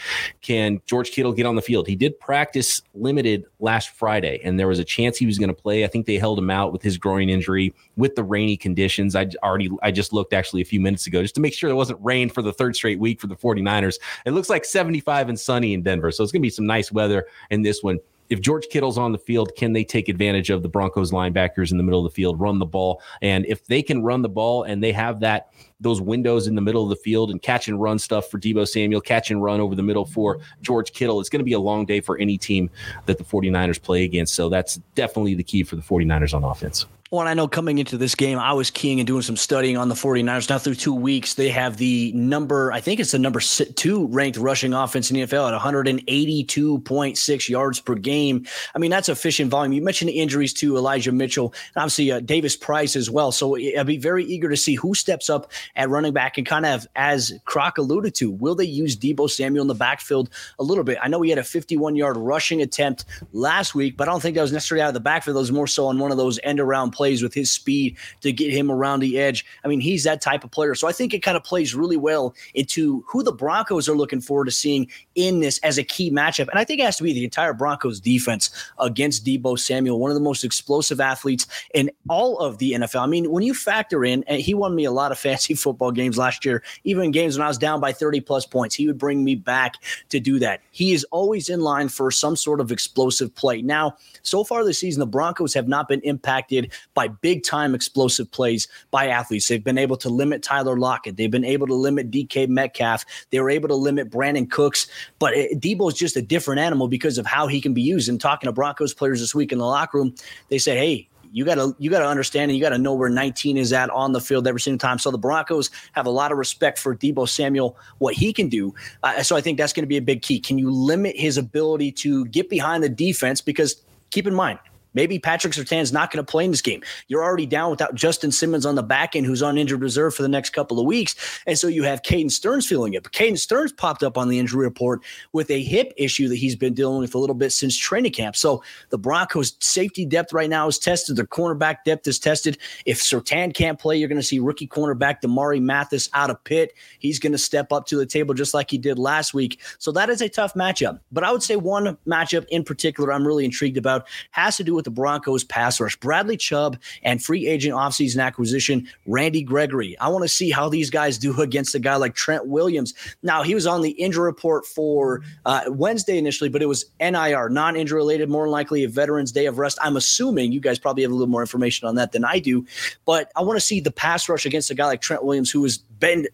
can 0.41 0.81
George 0.85 1.11
Kittle 1.11 1.33
get 1.33 1.45
on 1.45 1.55
the 1.55 1.61
field? 1.61 1.87
He 1.87 1.95
did 1.95 2.19
practice 2.19 2.81
limited 2.93 3.45
last 3.59 3.89
Friday, 3.89 4.39
and 4.43 4.59
there 4.59 4.67
was 4.67 4.79
a 4.79 4.83
chance 4.83 5.17
he 5.17 5.25
was 5.25 5.37
going 5.37 5.49
to 5.49 5.61
play. 5.61 5.83
I 5.83 5.87
think 5.87 6.05
they 6.05 6.17
held 6.17 6.39
him 6.39 6.49
out 6.49 6.71
with 6.71 6.81
his 6.81 6.97
groin 6.97 7.29
injury 7.29 7.73
with 7.95 8.15
the 8.15 8.23
rainy 8.23 8.57
conditions. 8.57 9.15
I 9.15 9.27
already 9.43 9.69
I 9.83 9.91
just 9.91 10.13
looked 10.13 10.33
actually 10.33 10.61
a 10.61 10.65
few 10.65 10.79
minutes 10.79 11.07
ago 11.07 11.21
just 11.21 11.35
to 11.35 11.41
make 11.41 11.53
sure 11.53 11.69
there 11.69 11.75
wasn't 11.75 11.99
rain 12.03 12.29
for 12.29 12.41
the 12.41 12.53
third 12.53 12.75
straight 12.75 12.99
week 12.99 13.19
for 13.19 13.27
the 13.27 13.35
49ers. 13.35 13.99
It 14.25 14.31
looks 14.31 14.49
like 14.49 14.65
75 14.65 15.29
and 15.29 15.39
sunny 15.39 15.73
in 15.73 15.83
Denver, 15.83 16.11
so 16.11 16.23
it's 16.23 16.31
going 16.31 16.41
to 16.41 16.45
be 16.45 16.49
some 16.49 16.65
nice 16.65 16.91
weather 16.91 17.27
in 17.49 17.61
this 17.61 17.83
one 17.83 17.99
if 18.29 18.41
George 18.41 18.67
Kittle's 18.69 18.97
on 18.97 19.11
the 19.11 19.17
field, 19.17 19.55
can 19.55 19.73
they 19.73 19.83
take 19.83 20.09
advantage 20.09 20.49
of 20.49 20.63
the 20.63 20.69
Broncos 20.69 21.11
linebackers 21.11 21.71
in 21.71 21.77
the 21.77 21.83
middle 21.83 22.05
of 22.05 22.11
the 22.11 22.15
field, 22.15 22.39
run 22.39 22.59
the 22.59 22.65
ball? 22.65 23.01
And 23.21 23.45
if 23.45 23.65
they 23.65 23.81
can 23.81 24.03
run 24.03 24.21
the 24.21 24.29
ball 24.29 24.63
and 24.63 24.83
they 24.83 24.91
have 24.91 25.19
that 25.21 25.51
those 25.79 26.01
windows 26.01 26.47
in 26.47 26.55
the 26.55 26.61
middle 26.61 26.83
of 26.83 26.89
the 26.89 26.95
field 26.95 27.31
and 27.31 27.41
catch 27.41 27.67
and 27.67 27.81
run 27.81 27.99
stuff 27.99 28.29
for 28.29 28.39
Deebo 28.39 28.67
Samuel, 28.67 29.01
catch 29.01 29.29
and 29.31 29.41
run 29.41 29.59
over 29.59 29.75
the 29.75 29.83
middle 29.83 30.05
for 30.05 30.39
George 30.61 30.91
Kittle, 30.93 31.19
it's 31.19 31.29
going 31.29 31.39
to 31.39 31.45
be 31.45 31.53
a 31.53 31.59
long 31.59 31.85
day 31.85 31.99
for 31.99 32.17
any 32.17 32.37
team 32.37 32.69
that 33.05 33.17
the 33.17 33.23
49ers 33.23 33.81
play 33.81 34.03
against. 34.03 34.33
So 34.33 34.49
that's 34.49 34.75
definitely 34.95 35.35
the 35.35 35.43
key 35.43 35.63
for 35.63 35.75
the 35.75 35.81
49ers 35.81 36.33
on 36.33 36.43
offense. 36.43 36.85
Well, 37.09 37.25
I 37.25 37.35
know 37.35 37.47
coming 37.47 37.77
into 37.77 37.97
this 37.97 38.15
game, 38.15 38.37
I 38.37 38.51
was 38.51 38.69
keying 38.69 38.99
and 38.99 39.07
doing 39.07 39.21
some 39.21 39.37
studying 39.37 39.77
on 39.77 39.87
the 39.87 39.95
49ers. 39.95 40.49
Now, 40.49 40.57
through 40.57 40.75
two 40.75 40.93
weeks, 40.93 41.35
they 41.35 41.47
have 41.49 41.77
the 41.77 42.11
number, 42.13 42.69
I 42.73 42.81
think 42.81 42.99
it's 42.99 43.11
the 43.11 43.19
number 43.19 43.39
two 43.39 44.07
ranked 44.07 44.37
rushing 44.37 44.73
offense 44.73 45.09
in 45.09 45.15
the 45.15 45.21
NFL 45.21 45.53
at 45.53 45.61
182.6 45.61 47.49
yards 47.49 47.79
per 47.79 47.95
game. 47.95 48.45
I 48.75 48.79
mean, 48.79 48.91
that's 48.91 49.07
efficient 49.07 49.49
volume. 49.49 49.71
You 49.71 49.81
mentioned 49.81 50.09
the 50.09 50.19
injuries 50.19 50.51
to 50.55 50.75
Elijah 50.75 51.13
Mitchell, 51.13 51.53
and 51.75 51.83
obviously 51.83 52.11
uh, 52.11 52.19
Davis 52.19 52.57
Price 52.57 52.97
as 52.97 53.09
well. 53.09 53.31
So 53.31 53.55
I'd 53.55 53.87
be 53.87 53.97
very 53.97 54.25
eager 54.25 54.49
to 54.49 54.57
see 54.57 54.75
who 54.75 54.93
steps 54.93 55.29
up 55.29 55.49
at 55.75 55.89
running 55.89 56.13
back. 56.13 56.37
And 56.37 56.45
kind 56.45 56.65
of 56.65 56.87
as 56.95 57.33
Croc 57.45 57.77
alluded 57.77 58.15
to, 58.15 58.31
will 58.31 58.55
they 58.55 58.65
use 58.65 58.95
Deebo 58.95 59.29
Samuel 59.29 59.63
in 59.63 59.67
the 59.67 59.75
backfield 59.75 60.29
a 60.59 60.63
little 60.63 60.83
bit? 60.83 60.97
I 61.01 61.07
know 61.07 61.21
he 61.21 61.29
had 61.29 61.39
a 61.39 61.43
51 61.43 61.95
yard 61.95 62.17
rushing 62.17 62.61
attempt 62.61 63.05
last 63.33 63.75
week, 63.75 63.97
but 63.97 64.07
I 64.07 64.11
don't 64.11 64.21
think 64.21 64.35
that 64.35 64.41
was 64.41 64.51
necessarily 64.51 64.83
out 64.83 64.89
of 64.89 64.93
the 64.93 64.99
backfield. 64.99 65.35
That 65.35 65.41
was 65.41 65.51
more 65.51 65.67
so 65.67 65.87
on 65.87 65.99
one 65.99 66.11
of 66.11 66.17
those 66.17 66.39
end 66.43 66.59
around 66.59 66.91
plays 66.91 67.21
with 67.21 67.33
his 67.33 67.51
speed 67.51 67.97
to 68.21 68.31
get 68.31 68.51
him 68.51 68.71
around 68.71 68.99
the 68.99 69.19
edge. 69.19 69.45
I 69.63 69.67
mean, 69.67 69.79
he's 69.79 70.03
that 70.03 70.21
type 70.21 70.43
of 70.43 70.51
player. 70.51 70.75
So 70.75 70.87
I 70.87 70.91
think 70.91 71.13
it 71.13 71.19
kind 71.19 71.37
of 71.37 71.43
plays 71.43 71.75
really 71.75 71.97
well 71.97 72.35
into 72.53 73.03
who 73.07 73.23
the 73.23 73.31
Broncos 73.31 73.89
are 73.89 73.95
looking 73.95 74.21
forward 74.21 74.45
to 74.45 74.51
seeing 74.51 74.87
in 75.15 75.39
this 75.39 75.57
as 75.59 75.77
a 75.77 75.83
key 75.83 76.11
matchup. 76.11 76.47
And 76.49 76.59
I 76.59 76.63
think 76.63 76.79
it 76.79 76.83
has 76.83 76.97
to 76.97 77.03
be 77.03 77.13
the 77.13 77.23
entire 77.23 77.53
Broncos 77.53 77.99
defense 77.99 78.49
against 78.79 79.25
Deebo 79.25 79.59
Samuel, 79.59 79.99
one 79.99 80.11
of 80.11 80.15
the 80.15 80.21
most 80.21 80.43
explosive 80.43 80.99
athletes 80.99 81.47
in 81.73 81.91
all 82.09 82.39
of 82.39 82.57
the 82.57 82.73
NFL. 82.73 83.01
I 83.01 83.07
mean, 83.07 83.31
when 83.31 83.43
you 83.43 83.53
factor 83.53 84.03
in, 84.03 84.23
and 84.27 84.41
he 84.41 84.53
won 84.53 84.75
me 84.75 84.85
a 84.85 84.91
lot 84.91 85.11
of 85.11 85.19
fantasy 85.27 85.53
football 85.57 85.91
games 85.91 86.17
last 86.17 86.45
year, 86.45 86.63
even 86.83 87.11
games 87.11 87.37
when 87.37 87.45
I 87.45 87.49
was 87.49 87.57
down 87.57 87.79
by 87.79 87.91
30 87.91 88.21
plus 88.21 88.45
points, 88.45 88.75
he 88.75 88.87
would 88.87 88.97
bring 88.97 89.23
me 89.23 89.35
back 89.35 89.75
to 90.09 90.19
do 90.19 90.39
that. 90.39 90.61
He 90.71 90.93
is 90.93 91.03
always 91.11 91.49
in 91.49 91.61
line 91.61 91.89
for 91.89 92.11
some 92.11 92.35
sort 92.35 92.61
of 92.61 92.71
explosive 92.71 93.33
play. 93.35 93.61
Now, 93.61 93.97
so 94.21 94.43
far 94.43 94.63
this 94.63 94.79
season, 94.79 94.99
the 94.99 95.07
Broncos 95.07 95.53
have 95.53 95.67
not 95.67 95.87
been 95.87 96.01
impacted 96.01 96.71
by 96.93 97.07
big 97.07 97.43
time 97.43 97.75
explosive 97.75 98.31
plays 98.31 98.67
by 98.91 99.07
athletes. 99.07 99.47
They've 99.47 99.63
been 99.63 99.77
able 99.77 99.97
to 99.97 100.09
limit 100.09 100.43
Tyler 100.43 100.77
Lockett. 100.77 101.17
They've 101.17 101.31
been 101.31 101.45
able 101.45 101.67
to 101.67 101.75
limit 101.75 102.11
DK 102.11 102.47
Metcalf. 102.47 103.05
They 103.31 103.39
were 103.39 103.49
able 103.49 103.67
to 103.69 103.75
limit 103.75 104.09
Brandin 104.09 104.49
Cooks. 104.49 104.87
But 105.19 105.33
Deebo 105.33 105.91
is 105.91 105.97
just 105.97 106.15
a 106.15 106.21
different 106.21 106.59
animal 106.59 106.87
because 106.87 107.17
of 107.17 107.25
how 107.25 107.47
he 107.47 107.61
can 107.61 107.73
be 107.73 107.81
used. 107.81 108.09
And 108.09 108.19
talking 108.19 108.47
to 108.47 108.51
Broncos 108.51 108.93
players 108.93 109.19
this 109.19 109.35
week 109.35 109.51
in 109.51 109.57
the 109.57 109.65
locker 109.65 109.97
room, 109.97 110.15
they 110.49 110.57
said, 110.57 110.77
hey, 110.77 111.07
you 111.37 111.45
gotta 111.45 111.75
you 111.77 111.91
gotta 111.91 112.07
understand 112.07 112.49
and 112.49 112.57
you 112.57 112.63
gotta 112.63 112.79
know 112.79 112.95
where 112.95 113.09
19 113.09 113.57
is 113.57 113.71
at 113.71 113.91
on 113.91 114.11
the 114.11 114.19
field 114.19 114.47
every 114.47 114.59
single 114.59 114.79
time. 114.79 114.97
So 114.97 115.11
the 115.11 115.19
Broncos 115.19 115.69
have 115.91 116.07
a 116.07 116.09
lot 116.09 116.31
of 116.31 116.39
respect 116.39 116.79
for 116.79 116.95
Deebo 116.95 117.29
Samuel, 117.29 117.77
what 117.99 118.15
he 118.15 118.33
can 118.33 118.49
do. 118.49 118.73
Uh, 119.03 119.21
so 119.21 119.35
I 119.35 119.41
think 119.41 119.59
that's 119.59 119.71
going 119.71 119.83
to 119.83 119.87
be 119.87 119.97
a 119.97 120.01
big 120.01 120.23
key. 120.23 120.39
Can 120.39 120.57
you 120.57 120.71
limit 120.71 121.15
his 121.15 121.37
ability 121.37 121.91
to 121.91 122.25
get 122.25 122.49
behind 122.49 122.83
the 122.83 122.89
defense? 122.89 123.39
Because 123.39 123.79
keep 124.09 124.25
in 124.25 124.33
mind, 124.33 124.57
Maybe 124.97 125.19
Patrick 125.19 125.53
Surtain's 125.53 125.93
not 125.93 126.09
going 126.09 126.25
to 126.25 126.29
play 126.29 126.43
in 126.43 126.49
this 126.49 126.63
game. 126.63 126.81
You're 127.07 127.23
already 127.23 127.45
down 127.45 127.69
without 127.69 127.93
Justin 127.93 128.31
Simmons 128.31 128.65
on 128.65 128.73
the 128.73 128.81
back 128.81 129.15
end, 129.15 129.27
who's 129.27 129.43
on 129.43 129.55
injured 129.55 129.79
reserve 129.79 130.15
for 130.15 130.23
the 130.23 130.27
next 130.27 130.49
couple 130.49 130.79
of 130.79 130.87
weeks. 130.87 131.13
And 131.45 131.55
so 131.55 131.67
you 131.67 131.83
have 131.83 132.01
Caden 132.01 132.31
Sterns 132.31 132.65
feeling 132.65 132.95
it. 132.95 133.03
But 133.03 133.11
Caden 133.11 133.37
Sterns 133.37 133.71
popped 133.71 134.01
up 134.01 134.17
on 134.17 134.27
the 134.27 134.39
injury 134.39 134.65
report 134.65 135.03
with 135.33 135.51
a 135.51 135.61
hip 135.61 135.93
issue 135.97 136.27
that 136.29 136.37
he's 136.37 136.55
been 136.55 136.73
dealing 136.73 136.99
with 136.99 137.13
a 137.13 137.19
little 137.19 137.35
bit 137.35 137.51
since 137.51 137.77
training 137.77 138.11
camp. 138.11 138.35
So 138.35 138.63
the 138.89 138.97
Broncos' 138.97 139.55
safety 139.59 140.03
depth 140.03 140.33
right 140.33 140.49
now 140.49 140.67
is 140.67 140.79
tested. 140.79 141.15
Their 141.15 141.27
cornerback 141.27 141.83
depth 141.85 142.07
is 142.07 142.17
tested. 142.17 142.57
If 142.87 142.97
Surtain 142.99 143.53
can't 143.53 143.77
play, 143.77 143.97
you're 143.97 144.09
going 144.09 144.19
to 144.19 144.25
see 144.25 144.39
rookie 144.39 144.67
cornerback 144.67 145.21
Damarri 145.21 145.61
Mathis 145.61 146.09
out 146.15 146.31
of 146.31 146.43
Pitt. 146.43 146.73
He's 146.97 147.19
going 147.19 147.33
to 147.33 147.37
step 147.37 147.71
up 147.71 147.85
to 147.85 147.97
the 147.97 148.07
table 148.07 148.33
just 148.33 148.55
like 148.55 148.71
he 148.71 148.79
did 148.79 148.97
last 148.97 149.35
week. 149.35 149.59
So 149.77 149.91
that 149.91 150.09
is 150.09 150.21
a 150.21 150.29
tough 150.29 150.55
matchup. 150.55 151.01
But 151.11 151.23
I 151.23 151.31
would 151.31 151.43
say 151.43 151.55
one 151.55 151.99
matchup 152.07 152.47
in 152.49 152.63
particular 152.63 153.13
I'm 153.13 153.27
really 153.27 153.45
intrigued 153.45 153.77
about 153.77 154.07
has 154.31 154.57
to 154.57 154.63
do 154.63 154.73
with 154.73 154.86
the 154.87 154.91
Broncos 154.91 155.43
pass 155.43 155.81
rush. 155.81 155.97
Bradley 155.97 156.37
Chubb 156.37 156.77
and 157.03 157.21
free 157.21 157.45
agent 157.45 157.75
offseason 157.75 158.23
acquisition 158.23 158.87
Randy 159.05 159.43
Gregory. 159.43 159.99
I 159.99 160.07
want 160.07 160.23
to 160.23 160.29
see 160.29 160.49
how 160.49 160.69
these 160.69 160.89
guys 160.89 161.17
do 161.17 161.41
against 161.41 161.75
a 161.75 161.79
guy 161.79 161.97
like 161.97 162.15
Trent 162.15 162.47
Williams. 162.47 162.93
Now, 163.21 163.43
he 163.43 163.53
was 163.53 163.67
on 163.67 163.81
the 163.81 163.89
injury 163.89 164.23
report 164.23 164.65
for 164.65 165.23
uh, 165.45 165.63
Wednesday 165.67 166.17
initially, 166.17 166.49
but 166.49 166.61
it 166.61 166.67
was 166.67 166.85
NIR, 167.01 167.49
non 167.49 167.75
injury 167.75 167.97
related, 167.97 168.29
more 168.29 168.47
likely 168.47 168.85
a 168.85 168.87
Veterans 168.87 169.33
Day 169.33 169.45
of 169.45 169.59
Rest. 169.59 169.77
I'm 169.81 169.97
assuming 169.97 170.53
you 170.53 170.61
guys 170.61 170.79
probably 170.79 171.03
have 171.03 171.11
a 171.11 171.15
little 171.15 171.27
more 171.27 171.41
information 171.41 171.85
on 171.85 171.95
that 171.95 172.13
than 172.13 172.23
I 172.23 172.39
do, 172.39 172.65
but 173.05 173.29
I 173.35 173.41
want 173.41 173.57
to 173.57 173.65
see 173.65 173.81
the 173.81 173.91
pass 173.91 174.29
rush 174.29 174.45
against 174.45 174.71
a 174.71 174.73
guy 174.73 174.85
like 174.85 175.01
Trent 175.01 175.25
Williams, 175.25 175.51
who 175.51 175.63
has 175.63 175.79
been, 175.99 176.27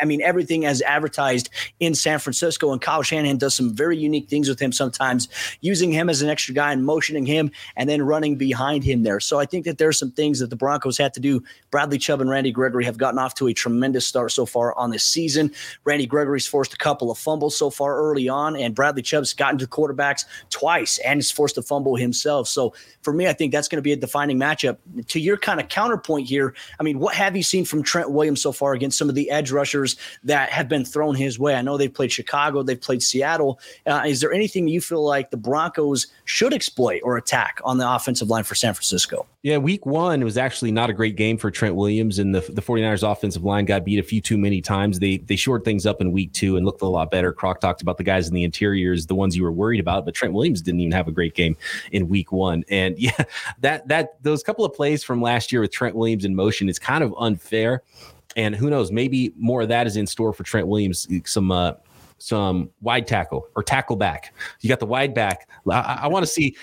I 0.00 0.04
mean, 0.04 0.22
everything 0.22 0.64
as 0.64 0.82
advertised 0.82 1.50
in 1.80 1.94
San 1.94 2.18
Francisco. 2.18 2.72
And 2.72 2.80
Kyle 2.80 3.02
Shanahan 3.02 3.38
does 3.38 3.54
some 3.54 3.74
very 3.74 3.96
unique 3.96 4.28
things 4.28 4.48
with 4.48 4.60
him 4.60 4.72
sometimes, 4.72 5.28
using 5.60 5.92
him 5.92 6.08
as 6.08 6.22
an 6.22 6.28
extra 6.28 6.54
guy 6.54 6.72
and 6.72 6.84
motioning 6.84 7.26
him 7.26 7.50
and 7.76 7.88
then 7.88 8.02
running 8.02 8.36
behind 8.36 8.84
him 8.84 9.02
there. 9.02 9.20
So 9.20 9.38
I 9.38 9.46
think 9.46 9.64
that 9.64 9.78
there's 9.78 9.98
some 9.98 10.12
things 10.12 10.38
that 10.38 10.50
the 10.50 10.56
Broncos 10.56 10.98
had 10.98 11.14
to 11.14 11.20
do. 11.20 11.42
Bradley 11.70 11.98
Chubb 11.98 12.20
and 12.20 12.30
Randy 12.30 12.52
Gregory 12.52 12.84
have 12.84 12.98
gotten 12.98 13.18
off 13.18 13.34
to 13.34 13.48
a 13.48 13.52
tremendous 13.52 14.06
start 14.06 14.32
so 14.32 14.46
far 14.46 14.76
on 14.78 14.90
this 14.90 15.04
season. 15.04 15.52
Randy 15.84 16.06
Gregory's 16.06 16.46
forced 16.46 16.72
a 16.72 16.78
couple 16.78 17.10
of 17.10 17.18
fumbles 17.18 17.56
so 17.56 17.70
far 17.70 17.96
early 17.96 18.28
on, 18.28 18.56
and 18.56 18.74
Bradley 18.74 19.02
Chubb's 19.02 19.34
gotten 19.34 19.58
to 19.58 19.66
quarterbacks 19.66 20.24
twice 20.50 20.98
and 20.98 21.18
has 21.18 21.30
forced 21.30 21.58
a 21.58 21.62
fumble 21.62 21.96
himself. 21.96 22.48
So 22.48 22.74
for 23.02 23.12
me, 23.12 23.26
I 23.28 23.32
think 23.32 23.52
that's 23.52 23.68
going 23.68 23.78
to 23.78 23.82
be 23.82 23.92
a 23.92 23.96
defining 23.96 24.38
matchup. 24.38 24.78
To 25.06 25.20
your 25.20 25.36
kind 25.36 25.60
of 25.60 25.68
counterpoint 25.68 26.28
here, 26.28 26.54
I 26.78 26.82
mean, 26.82 26.98
what 26.98 27.14
have 27.14 27.36
you 27.36 27.42
seen 27.42 27.64
from 27.64 27.82
Trent 27.82 28.10
Williams 28.10 28.42
so 28.42 28.52
far 28.52 28.72
against 28.72 28.99
some 29.00 29.08
of 29.08 29.14
the 29.14 29.30
edge 29.30 29.50
rushers 29.50 29.96
that 30.22 30.50
have 30.50 30.68
been 30.68 30.84
thrown 30.84 31.14
his 31.14 31.38
way? 31.38 31.54
I 31.54 31.62
know 31.62 31.76
they've 31.76 31.92
played 31.92 32.12
Chicago, 32.12 32.62
they've 32.62 32.80
played 32.80 33.02
Seattle. 33.02 33.58
Uh, 33.86 34.02
is 34.06 34.20
there 34.20 34.32
anything 34.32 34.68
you 34.68 34.80
feel 34.80 35.04
like 35.04 35.30
the 35.30 35.36
Broncos 35.36 36.06
should 36.26 36.52
exploit 36.52 37.00
or 37.02 37.16
attack 37.16 37.60
on 37.64 37.78
the 37.78 37.90
offensive 37.90 38.28
line 38.28 38.44
for 38.44 38.54
San 38.54 38.74
Francisco? 38.74 39.26
Yeah, 39.42 39.56
week 39.56 39.86
one 39.86 40.22
was 40.22 40.36
actually 40.36 40.70
not 40.70 40.90
a 40.90 40.92
great 40.92 41.16
game 41.16 41.38
for 41.38 41.50
Trent 41.50 41.74
Williams, 41.74 42.18
and 42.18 42.34
the, 42.34 42.40
the 42.40 42.60
49ers 42.60 43.10
offensive 43.10 43.42
line 43.42 43.64
got 43.64 43.86
beat 43.86 43.98
a 43.98 44.02
few 44.02 44.20
too 44.20 44.36
many 44.36 44.60
times. 44.60 44.98
They 44.98 45.16
they 45.16 45.36
shored 45.36 45.64
things 45.64 45.86
up 45.86 46.02
in 46.02 46.12
week 46.12 46.34
two 46.34 46.58
and 46.58 46.66
looked 46.66 46.82
a 46.82 46.86
lot 46.86 47.10
better. 47.10 47.32
Croc 47.32 47.58
talked 47.58 47.80
about 47.80 47.96
the 47.96 48.04
guys 48.04 48.28
in 48.28 48.34
the 48.34 48.44
interiors, 48.44 49.06
the 49.06 49.14
ones 49.14 49.34
you 49.34 49.42
were 49.42 49.52
worried 49.52 49.80
about, 49.80 50.04
but 50.04 50.14
Trent 50.14 50.34
Williams 50.34 50.60
didn't 50.60 50.80
even 50.80 50.92
have 50.92 51.08
a 51.08 51.12
great 51.12 51.34
game 51.34 51.56
in 51.90 52.06
week 52.08 52.32
one. 52.32 52.64
And 52.68 52.98
yeah, 52.98 53.24
that 53.60 53.88
that 53.88 54.22
those 54.22 54.42
couple 54.42 54.66
of 54.66 54.74
plays 54.74 55.02
from 55.02 55.22
last 55.22 55.52
year 55.52 55.62
with 55.62 55.72
Trent 55.72 55.96
Williams 55.96 56.26
in 56.26 56.34
motion 56.34 56.68
is 56.68 56.78
kind 56.78 57.02
of 57.02 57.14
unfair. 57.18 57.82
And 58.36 58.54
who 58.54 58.70
knows, 58.70 58.92
maybe 58.92 59.32
more 59.36 59.62
of 59.62 59.68
that 59.68 59.86
is 59.86 59.96
in 59.96 60.06
store 60.06 60.32
for 60.32 60.44
Trent 60.44 60.66
Williams. 60.66 61.08
Some 61.24 61.50
uh, 61.50 61.72
some 62.20 62.70
wide 62.82 63.06
tackle 63.06 63.48
or 63.56 63.62
tackle 63.62 63.96
back. 63.96 64.34
You 64.60 64.68
got 64.68 64.78
the 64.78 64.86
wide 64.86 65.14
back. 65.14 65.48
I, 65.68 66.00
I 66.02 66.06
want 66.06 66.24
to 66.24 66.30
see, 66.30 66.54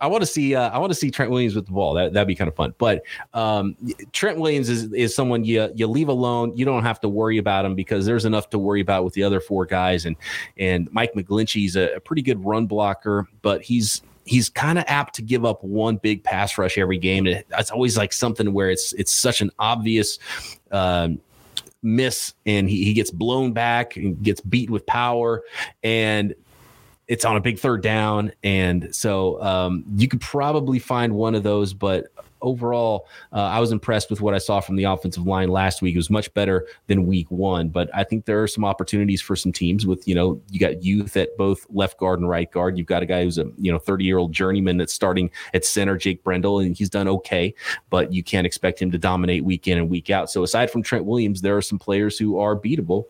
I 0.00 0.06
want 0.06 0.22
to 0.22 0.26
see, 0.26 0.54
uh, 0.54 0.70
I 0.70 0.78
want 0.78 0.90
to 0.90 0.94
see 0.94 1.10
Trent 1.10 1.30
Williams 1.30 1.56
with 1.56 1.66
the 1.66 1.72
ball. 1.72 1.92
That 1.94 2.12
that'd 2.12 2.28
be 2.28 2.34
kind 2.34 2.48
of 2.48 2.54
fun. 2.54 2.72
But 2.78 3.02
um, 3.34 3.76
Trent 4.12 4.38
Williams 4.38 4.68
is 4.68 4.92
is 4.92 5.14
someone 5.14 5.44
you 5.44 5.70
you 5.74 5.86
leave 5.86 6.08
alone. 6.08 6.56
You 6.56 6.64
don't 6.64 6.84
have 6.84 7.00
to 7.00 7.08
worry 7.08 7.38
about 7.38 7.64
him 7.64 7.74
because 7.74 8.06
there's 8.06 8.24
enough 8.24 8.48
to 8.50 8.58
worry 8.58 8.80
about 8.80 9.04
with 9.04 9.14
the 9.14 9.22
other 9.22 9.40
four 9.40 9.66
guys. 9.66 10.06
And 10.06 10.16
and 10.56 10.88
Mike 10.92 11.14
McGlinchey's 11.14 11.76
a, 11.76 11.96
a 11.96 12.00
pretty 12.00 12.22
good 12.22 12.42
run 12.44 12.66
blocker, 12.66 13.28
but 13.42 13.62
he's 13.62 14.02
he's 14.26 14.48
kind 14.48 14.78
of 14.78 14.84
apt 14.88 15.14
to 15.14 15.22
give 15.22 15.44
up 15.44 15.62
one 15.64 15.96
big 15.96 16.22
pass 16.22 16.58
rush 16.58 16.76
every 16.76 16.98
game. 16.98 17.26
And 17.26 17.44
It's 17.58 17.70
always 17.70 17.96
like 17.96 18.12
something 18.12 18.52
where 18.52 18.68
it's 18.68 18.92
it's 18.94 19.12
such 19.12 19.40
an 19.40 19.50
obvious 19.58 20.18
um, 20.72 21.20
miss 21.82 22.34
and 22.44 22.68
he, 22.68 22.84
he 22.84 22.92
gets 22.92 23.10
blown 23.10 23.52
back 23.52 23.96
and 23.96 24.20
gets 24.22 24.40
beat 24.40 24.68
with 24.68 24.84
power 24.86 25.42
and 25.82 26.34
it's 27.06 27.24
on 27.24 27.36
a 27.36 27.40
big 27.40 27.58
third 27.60 27.82
down 27.82 28.32
and 28.42 28.92
so 28.94 29.40
um, 29.40 29.84
you 29.94 30.08
could 30.08 30.20
probably 30.20 30.80
find 30.80 31.14
one 31.14 31.36
of 31.36 31.44
those 31.44 31.72
but 31.72 32.08
overall, 32.42 33.06
uh, 33.32 33.36
I 33.36 33.60
was 33.60 33.72
impressed 33.72 34.10
with 34.10 34.20
what 34.20 34.34
I 34.34 34.38
saw 34.38 34.60
from 34.60 34.76
the 34.76 34.84
offensive 34.84 35.26
line 35.26 35.48
last 35.48 35.82
week. 35.82 35.94
It 35.94 35.98
was 35.98 36.10
much 36.10 36.32
better 36.34 36.66
than 36.86 37.06
week 37.06 37.30
one, 37.30 37.68
but 37.68 37.90
I 37.94 38.04
think 38.04 38.24
there 38.24 38.42
are 38.42 38.48
some 38.48 38.64
opportunities 38.64 39.20
for 39.20 39.36
some 39.36 39.52
teams 39.52 39.86
with, 39.86 40.06
you 40.06 40.14
know, 40.14 40.40
you 40.50 40.60
got 40.60 40.82
youth 40.82 41.16
at 41.16 41.36
both 41.36 41.66
left 41.70 41.98
guard 41.98 42.20
and 42.20 42.28
right 42.28 42.50
guard. 42.50 42.78
You've 42.78 42.86
got 42.86 43.02
a 43.02 43.06
guy 43.06 43.24
who's 43.24 43.38
a, 43.38 43.46
you 43.58 43.72
know, 43.72 43.78
30 43.78 44.04
year 44.04 44.18
old 44.18 44.32
journeyman 44.32 44.76
that's 44.76 44.94
starting 44.94 45.30
at 45.54 45.64
center, 45.64 45.96
Jake 45.96 46.22
Brendel, 46.22 46.60
and 46.60 46.76
he's 46.76 46.90
done 46.90 47.08
okay, 47.08 47.54
but 47.90 48.12
you 48.12 48.22
can't 48.22 48.46
expect 48.46 48.80
him 48.80 48.90
to 48.90 48.98
dominate 48.98 49.44
week 49.44 49.68
in 49.68 49.78
and 49.78 49.90
week 49.90 50.10
out. 50.10 50.30
So 50.30 50.42
aside 50.42 50.70
from 50.70 50.82
Trent 50.82 51.04
Williams, 51.04 51.40
there 51.40 51.56
are 51.56 51.62
some 51.62 51.78
players 51.78 52.18
who 52.18 52.38
are 52.38 52.56
beatable 52.56 53.06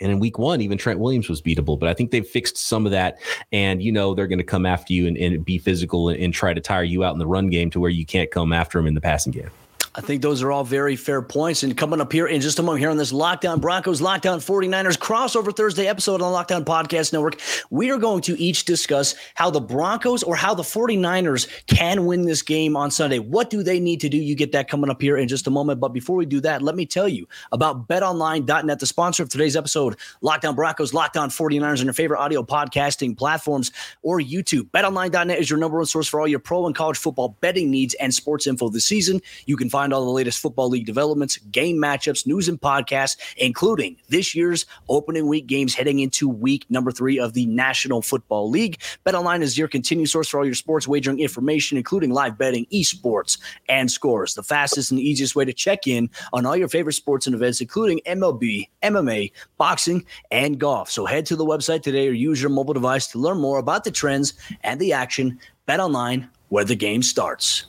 and 0.00 0.12
in 0.12 0.18
week 0.18 0.38
one, 0.38 0.60
even 0.60 0.78
Trent 0.78 1.00
Williams 1.00 1.28
was 1.28 1.40
beatable, 1.42 1.78
but 1.78 1.88
I 1.88 1.94
think 1.94 2.10
they've 2.10 2.26
fixed 2.26 2.56
some 2.56 2.86
of 2.86 2.92
that. 2.92 3.18
And, 3.52 3.82
you 3.82 3.92
know, 3.92 4.14
they're 4.14 4.26
going 4.26 4.38
to 4.38 4.44
come 4.44 4.66
after 4.66 4.92
you 4.92 5.06
and, 5.06 5.16
and 5.16 5.44
be 5.44 5.58
physical 5.58 6.08
and, 6.08 6.22
and, 6.22 6.34
try 6.34 6.52
to 6.52 6.60
tire 6.60 6.84
you 6.84 7.02
out 7.02 7.12
in 7.14 7.18
the 7.18 7.26
run 7.26 7.48
game 7.48 7.70
to 7.70 7.80
where 7.80 7.90
you 7.90 8.04
can't 8.04 8.30
come 8.30 8.52
after 8.52 8.78
them 8.78 8.86
in 8.86 8.94
the 8.94 9.00
passing 9.00 9.32
game. 9.32 9.50
I 9.96 10.02
think 10.02 10.20
those 10.20 10.42
are 10.42 10.52
all 10.52 10.62
very 10.62 10.94
fair 10.94 11.22
points. 11.22 11.62
And 11.62 11.74
coming 11.74 12.02
up 12.02 12.12
here 12.12 12.26
in 12.26 12.42
just 12.42 12.58
a 12.58 12.62
moment 12.62 12.80
here 12.80 12.90
on 12.90 12.98
this 12.98 13.14
Locked 13.14 13.46
On 13.46 13.58
Broncos, 13.58 14.02
Lockdown 14.02 14.34
On 14.34 14.40
49ers 14.40 14.98
crossover 14.98 15.56
Thursday 15.56 15.86
episode 15.86 16.20
on 16.20 16.28
the 16.28 16.28
Locked 16.28 16.52
On 16.52 16.66
Podcast 16.66 17.14
Network, 17.14 17.40
we 17.70 17.90
are 17.90 17.96
going 17.96 18.20
to 18.22 18.38
each 18.38 18.66
discuss 18.66 19.14
how 19.36 19.48
the 19.48 19.60
Broncos 19.60 20.22
or 20.22 20.36
how 20.36 20.52
the 20.54 20.62
49ers 20.62 21.48
can 21.66 22.04
win 22.04 22.26
this 22.26 22.42
game 22.42 22.76
on 22.76 22.90
Sunday. 22.90 23.20
What 23.20 23.48
do 23.48 23.62
they 23.62 23.80
need 23.80 24.02
to 24.02 24.10
do? 24.10 24.18
You 24.18 24.34
get 24.34 24.52
that 24.52 24.68
coming 24.68 24.90
up 24.90 25.00
here 25.00 25.16
in 25.16 25.28
just 25.28 25.46
a 25.46 25.50
moment. 25.50 25.80
But 25.80 25.94
before 25.94 26.16
we 26.16 26.26
do 26.26 26.40
that, 26.40 26.60
let 26.60 26.76
me 26.76 26.84
tell 26.84 27.08
you 27.08 27.26
about 27.50 27.88
betonline.net, 27.88 28.78
the 28.78 28.86
sponsor 28.86 29.22
of 29.22 29.30
today's 29.30 29.56
episode, 29.56 29.96
Locked 30.20 30.44
On 30.44 30.54
Broncos, 30.54 30.92
Lockdown 30.92 31.22
On 31.22 31.30
49ers, 31.30 31.76
and 31.76 31.84
your 31.84 31.94
favorite 31.94 32.20
audio 32.20 32.42
podcasting 32.42 33.16
platforms 33.16 33.72
or 34.02 34.20
YouTube. 34.20 34.70
BetOnline.net 34.72 35.38
is 35.38 35.48
your 35.48 35.58
number 35.58 35.78
one 35.78 35.86
source 35.86 36.06
for 36.06 36.20
all 36.20 36.28
your 36.28 36.38
pro 36.38 36.66
and 36.66 36.74
college 36.74 36.98
football 36.98 37.38
betting 37.40 37.70
needs 37.70 37.94
and 37.94 38.12
sports 38.12 38.46
info 38.46 38.68
this 38.68 38.84
season. 38.84 39.22
You 39.46 39.56
can 39.56 39.70
find 39.70 39.85
find 39.86 39.94
all 39.94 40.04
the 40.04 40.10
latest 40.10 40.40
Football 40.40 40.68
League 40.68 40.84
developments, 40.84 41.36
game 41.36 41.76
matchups, 41.76 42.26
news, 42.26 42.48
and 42.48 42.60
podcasts, 42.60 43.16
including 43.36 43.96
this 44.08 44.34
year's 44.34 44.66
opening 44.88 45.28
week 45.28 45.46
games 45.46 45.76
heading 45.76 46.00
into 46.00 46.28
week 46.28 46.66
number 46.68 46.90
three 46.90 47.20
of 47.20 47.34
the 47.34 47.46
National 47.46 48.02
Football 48.02 48.50
League. 48.50 48.80
BetOnline 49.06 49.42
is 49.42 49.56
your 49.56 49.68
continued 49.68 50.08
source 50.08 50.28
for 50.28 50.38
all 50.38 50.44
your 50.44 50.56
sports 50.56 50.88
wagering 50.88 51.20
information, 51.20 51.78
including 51.78 52.10
live 52.10 52.36
betting, 52.36 52.66
esports, 52.72 53.38
and 53.68 53.88
scores. 53.88 54.34
The 54.34 54.42
fastest 54.42 54.90
and 54.90 54.98
easiest 54.98 55.36
way 55.36 55.44
to 55.44 55.52
check 55.52 55.86
in 55.86 56.10
on 56.32 56.46
all 56.46 56.56
your 56.56 56.66
favorite 56.66 56.94
sports 56.94 57.28
and 57.28 57.36
events, 57.36 57.60
including 57.60 58.00
MLB, 58.06 58.68
MMA, 58.82 59.30
boxing, 59.56 60.04
and 60.32 60.58
golf. 60.58 60.90
So 60.90 61.06
head 61.06 61.26
to 61.26 61.36
the 61.36 61.46
website 61.46 61.82
today 61.82 62.08
or 62.08 62.12
use 62.12 62.42
your 62.42 62.50
mobile 62.50 62.74
device 62.74 63.06
to 63.08 63.20
learn 63.20 63.38
more 63.38 63.60
about 63.60 63.84
the 63.84 63.92
trends 63.92 64.34
and 64.64 64.80
the 64.80 64.94
action. 64.94 65.38
Bet 65.66 65.78
online 65.78 66.28
where 66.48 66.64
the 66.64 66.74
game 66.74 67.04
starts. 67.04 67.66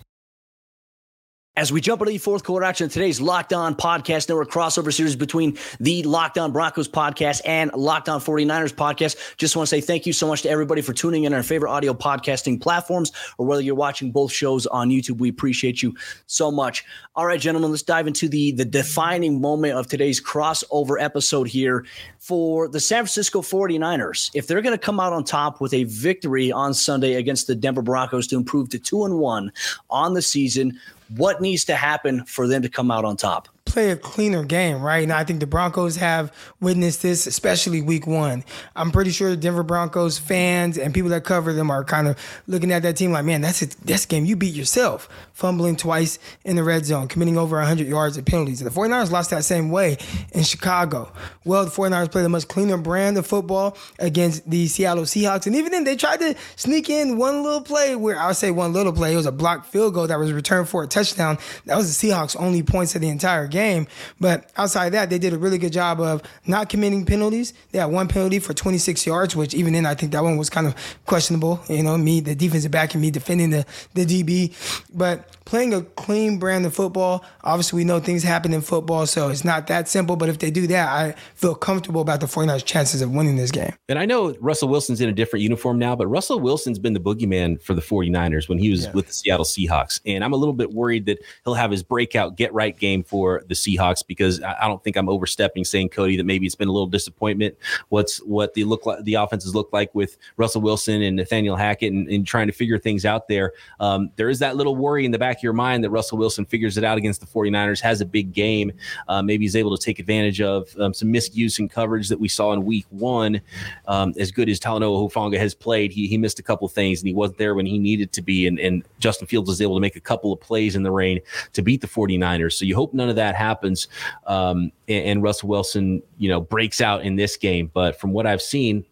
As 1.57 1.71
we 1.71 1.81
jump 1.81 2.01
into 2.01 2.11
the 2.11 2.19
fourth 2.19 2.43
quarter 2.43 2.63
action 2.63 2.85
of 2.85 2.93
today's 2.93 3.19
Locked 3.19 3.51
On 3.51 3.73
Podcast 3.73 4.29
Network 4.29 4.51
crossover 4.51 4.93
series 4.93 5.15
between 5.15 5.57
the 5.79 6.03
Locked 6.03 6.37
On 6.37 6.51
Broncos 6.51 6.87
podcast 6.87 7.41
and 7.45 7.73
Locked 7.73 8.09
On 8.09 8.21
49ers 8.21 8.71
podcast, 8.71 9.17
just 9.37 9.55
want 9.55 9.67
to 9.67 9.75
say 9.75 9.81
thank 9.81 10.05
you 10.05 10.13
so 10.13 10.27
much 10.27 10.43
to 10.43 10.49
everybody 10.51 10.83
for 10.83 10.93
tuning 10.93 11.23
in 11.23 11.33
on 11.33 11.37
our 11.37 11.41
favorite 11.41 11.71
audio 11.71 11.95
podcasting 11.95 12.61
platforms 12.61 13.11
or 13.39 13.47
whether 13.47 13.63
you're 13.63 13.73
watching 13.73 14.11
both 14.11 14.31
shows 14.31 14.67
on 14.67 14.89
YouTube. 14.89 15.17
We 15.17 15.29
appreciate 15.29 15.81
you 15.81 15.95
so 16.27 16.51
much. 16.51 16.85
All 17.15 17.25
right, 17.25 17.39
gentlemen, 17.39 17.71
let's 17.71 17.81
dive 17.81 18.05
into 18.05 18.29
the, 18.29 18.51
the 18.51 18.63
defining 18.63 19.41
moment 19.41 19.73
of 19.73 19.87
today's 19.87 20.21
crossover 20.21 21.01
episode 21.01 21.47
here 21.47 21.87
for 22.19 22.67
the 22.67 22.79
San 22.79 22.97
Francisco 22.97 23.41
49ers. 23.41 24.29
If 24.35 24.45
they're 24.45 24.61
going 24.61 24.77
to 24.77 24.85
come 24.85 24.99
out 24.99 25.11
on 25.11 25.23
top 25.23 25.59
with 25.59 25.73
a 25.73 25.85
victory 25.85 26.51
on 26.51 26.75
Sunday 26.75 27.15
against 27.15 27.47
the 27.47 27.55
Denver 27.55 27.81
Broncos 27.81 28.27
to 28.27 28.35
improve 28.35 28.69
to 28.69 28.77
2 28.77 29.05
and 29.05 29.17
1 29.17 29.51
on 29.89 30.13
the 30.13 30.21
season, 30.21 30.79
what 31.15 31.41
needs 31.41 31.65
to 31.65 31.75
happen 31.75 32.25
for 32.25 32.47
them 32.47 32.61
to 32.61 32.69
come 32.69 32.91
out 32.91 33.05
on 33.05 33.17
top? 33.17 33.47
Play 33.77 33.91
a 33.91 33.95
cleaner 33.95 34.43
game, 34.43 34.81
right? 34.81 35.03
And 35.03 35.13
I 35.13 35.23
think 35.23 35.39
the 35.39 35.45
Broncos 35.45 35.97
have 35.97 36.33
witnessed 36.59 37.03
this, 37.03 37.27
especially 37.27 37.79
week 37.79 38.07
one. 38.07 38.43
I'm 38.75 38.89
pretty 38.89 39.11
sure 39.11 39.29
the 39.29 39.37
Denver 39.37 39.61
Broncos 39.61 40.17
fans 40.17 40.79
and 40.79 40.95
people 40.95 41.11
that 41.11 41.23
cover 41.25 41.53
them 41.53 41.69
are 41.69 41.83
kind 41.83 42.07
of 42.07 42.17
looking 42.47 42.71
at 42.71 42.81
that 42.81 42.97
team 42.97 43.11
like, 43.11 43.23
man, 43.23 43.41
that's 43.41 43.61
a, 43.61 44.07
game 44.07 44.25
you 44.25 44.35
beat 44.35 44.55
yourself, 44.55 45.07
fumbling 45.31 45.75
twice 45.75 46.17
in 46.43 46.55
the 46.55 46.63
red 46.63 46.85
zone, 46.85 47.07
committing 47.07 47.37
over 47.37 47.57
100 47.57 47.85
yards 47.85 48.17
of 48.17 48.25
penalties. 48.25 48.61
And 48.61 48.71
the 48.71 48.73
49ers 48.73 49.11
lost 49.11 49.29
that 49.29 49.43
same 49.43 49.69
way 49.69 49.97
in 50.31 50.41
Chicago. 50.41 51.13
Well, 51.45 51.65
the 51.65 51.69
49ers 51.69 52.11
played 52.11 52.25
a 52.25 52.29
much 52.29 52.47
cleaner 52.47 52.77
brand 52.77 53.19
of 53.19 53.27
football 53.27 53.77
against 53.99 54.49
the 54.49 54.67
Seattle 54.67 55.03
Seahawks. 55.03 55.45
And 55.45 55.55
even 55.55 55.71
then, 55.71 55.83
they 55.83 55.95
tried 55.95 56.19
to 56.21 56.35
sneak 56.55 56.89
in 56.89 57.17
one 57.17 57.43
little 57.43 57.61
play 57.61 57.95
where 57.95 58.17
I 58.17 58.25
would 58.25 58.37
say 58.37 58.49
one 58.49 58.73
little 58.73 58.91
play. 58.91 59.13
It 59.13 59.17
was 59.17 59.27
a 59.27 59.31
blocked 59.31 59.67
field 59.67 59.93
goal 59.93 60.07
that 60.07 60.17
was 60.17 60.33
returned 60.33 60.67
for 60.67 60.81
a 60.81 60.87
touchdown. 60.87 61.37
That 61.65 61.77
was 61.77 61.95
the 61.95 62.07
Seahawks' 62.07 62.35
only 62.39 62.63
points 62.63 62.95
of 62.95 63.01
the 63.01 63.09
entire 63.09 63.45
game 63.45 63.66
game. 63.67 63.88
But 64.19 64.51
outside 64.58 64.89
that, 64.89 65.10
they 65.10 65.19
did 65.19 65.34
a 65.34 65.38
really 65.38 65.58
good 65.58 65.73
job 65.73 65.99
of 65.99 66.21
not 66.45 66.69
committing 66.69 67.06
penalties. 67.06 67.53
They 67.71 67.80
had 67.80 67.86
one 67.86 68.08
penalty 68.08 68.39
for 68.39 68.53
26 68.53 69.06
yards, 69.06 69.36
which 69.36 69.53
even 69.53 69.73
then 69.73 69.86
I 69.86 69.95
think 69.95 70.12
that 70.12 70.23
one 70.23 70.38
was 70.38 70.49
kind 70.49 70.67
of 70.67 70.75
questionable. 71.06 71.60
You 71.69 71.84
know, 71.84 71.97
me, 71.97 72.19
the 72.19 72.36
defensive 72.36 72.71
back, 72.71 72.93
and 72.93 73.01
me 73.01 73.12
defending 73.12 73.49
the 73.49 73.65
the 73.93 74.06
DB. 74.06 74.53
But 74.93 75.38
playing 75.47 75.73
a 75.73 75.82
clean 75.82 76.38
brand 76.38 76.65
of 76.65 76.73
football. 76.73 77.23
Obviously, 77.43 77.77
we 77.77 77.84
know 77.86 77.99
things 78.01 78.21
happen 78.21 78.53
in 78.53 78.62
football, 78.62 79.06
so 79.08 79.30
it's 79.30 79.45
not 79.45 79.67
that 79.67 79.88
simple. 79.88 80.17
But 80.17 80.27
if 80.27 80.39
they 80.39 80.51
do 80.51 80.67
that, 80.67 80.89
I 80.89 81.15
feel 81.36 81.56
comfortable 81.56 82.01
about 82.01 82.19
the 82.19 82.27
49ers' 82.27 82.65
chances 82.65 83.01
of 83.01 83.12
winning 83.12 83.38
this 83.38 83.49
game. 83.49 83.73
And 83.88 83.97
I 83.97 84.06
know 84.06 84.36
Russell 84.41 84.67
Wilson's 84.67 84.99
in 84.99 85.08
a 85.08 85.13
different 85.13 85.43
uniform 85.43 85.80
now, 85.80 85.95
but 85.95 86.08
Russell 86.08 86.39
Wilson's 86.41 86.80
been 86.80 86.93
the 86.93 86.99
boogeyman 86.99 87.62
for 87.62 87.73
the 87.73 87.82
49ers 87.82 88.49
when 88.49 88.58
he 88.58 88.69
was 88.69 88.86
yeah. 88.86 88.91
with 88.91 89.08
the 89.08 89.13
Seattle 89.13 89.45
Seahawks. 89.45 90.01
And 90.06 90.23
I'm 90.23 90.34
a 90.34 90.38
little 90.38 90.53
bit 90.53 90.71
worried 90.71 91.06
that 91.06 91.19
he'll 91.45 91.53
have 91.53 91.71
his 91.71 91.82
breakout 91.82 92.36
get 92.36 92.53
right 92.53 92.77
game 92.77 93.03
for 93.03 93.41
the 93.47 93.55
Seahawks 93.55 94.05
because 94.05 94.41
I 94.41 94.67
don't 94.67 94.83
think 94.83 94.95
I'm 94.95 95.10
overstepping 95.10 95.65
saying 95.65 95.89
Cody 95.89 96.17
that 96.17 96.25
maybe 96.25 96.45
it's 96.45 96.55
been 96.55 96.67
a 96.67 96.71
little 96.71 96.88
disappointment. 96.88 97.55
What's 97.89 98.17
what 98.19 98.53
the 98.53 98.63
look 98.63 98.86
like 98.86 99.03
the 99.03 99.15
offenses 99.15 99.55
look 99.55 99.69
like 99.71 99.93
with 99.95 100.17
Russell 100.38 100.62
Wilson 100.62 101.01
and 101.01 101.15
Nathaniel 101.15 101.55
Hackett 101.55 101.93
and, 101.93 102.07
and 102.07 102.25
trying 102.25 102.47
to 102.47 102.53
figure 102.53 102.77
things 102.77 103.05
out 103.05 103.27
there. 103.27 103.53
Um, 103.79 104.12
there 104.15 104.29
is 104.29 104.39
that 104.39 104.55
little 104.55 104.75
worry 104.75 105.05
in 105.05 105.12
the 105.12 105.19
back 105.19 105.38
of 105.38 105.43
your 105.43 105.53
mind 105.53 105.83
that 105.83 105.89
Russell 105.89 106.17
Wilson 106.17 106.45
figures 106.45 106.77
it 106.77 106.83
out 106.83 106.97
against 106.97 107.21
the 107.21 107.27
49ers, 107.27 107.79
has 107.81 108.01
a 108.01 108.05
big 108.05 108.33
game. 108.33 108.71
Uh, 109.07 109.21
maybe 109.21 109.45
he's 109.45 109.55
able 109.55 109.75
to 109.75 109.83
take 109.83 109.99
advantage 109.99 110.41
of 110.41 110.75
um, 110.79 110.93
some 110.93 111.12
misuse 111.12 111.60
and 111.60 111.69
coverage 111.69 112.10
that 112.10 112.19
we 112.19 112.27
saw 112.27 112.53
in 112.53 112.65
week 112.65 112.86
one. 112.89 113.41
Um, 113.88 114.13
as 114.19 114.31
good 114.31 114.49
as 114.49 114.60
Talanoa 114.60 115.10
Hufanga 115.10 115.38
has 115.38 115.53
played, 115.53 115.91
he, 115.91 116.07
he 116.07 116.17
missed 116.17 116.39
a 116.39 116.43
couple 116.43 116.67
things 116.67 117.01
and 117.01 117.07
he 117.07 117.13
wasn't 117.13 117.38
there 117.38 117.55
when 117.55 117.65
he 117.65 117.79
needed 117.79 118.12
to 118.13 118.21
be. 118.21 118.47
And, 118.47 118.60
and 118.60 118.83
Justin 118.99 119.27
Fields 119.27 119.49
was 119.49 119.62
able 119.62 119.75
to 119.75 119.81
make 119.81 119.95
a 119.95 120.01
couple 120.01 120.33
of 120.33 120.39
plays 120.39 120.75
in 120.75 120.83
the 120.83 120.91
rain 120.91 121.19
to 121.53 121.62
beat 121.62 121.81
the 121.81 121.88
49ers. 121.88 122.53
So 122.53 122.65
you 122.65 122.75
hope 122.75 122.93
none 122.93 123.10
of 123.10 123.15
that 123.15 123.36
happens. 123.38 123.88
Um, 124.26 124.71
and, 124.88 125.06
and 125.06 125.23
Russell 125.23 125.50
Wilson, 125.50 126.02
you 126.17 126.30
know, 126.30 126.41
breaks 126.41 126.82
out 126.82 127.04
in 127.04 127.15
this 127.15 127.38
game. 127.38 127.71
But 127.73 128.00
from 128.00 128.12
what 128.12 128.28
I've 128.28 128.41
seen, 128.41 128.86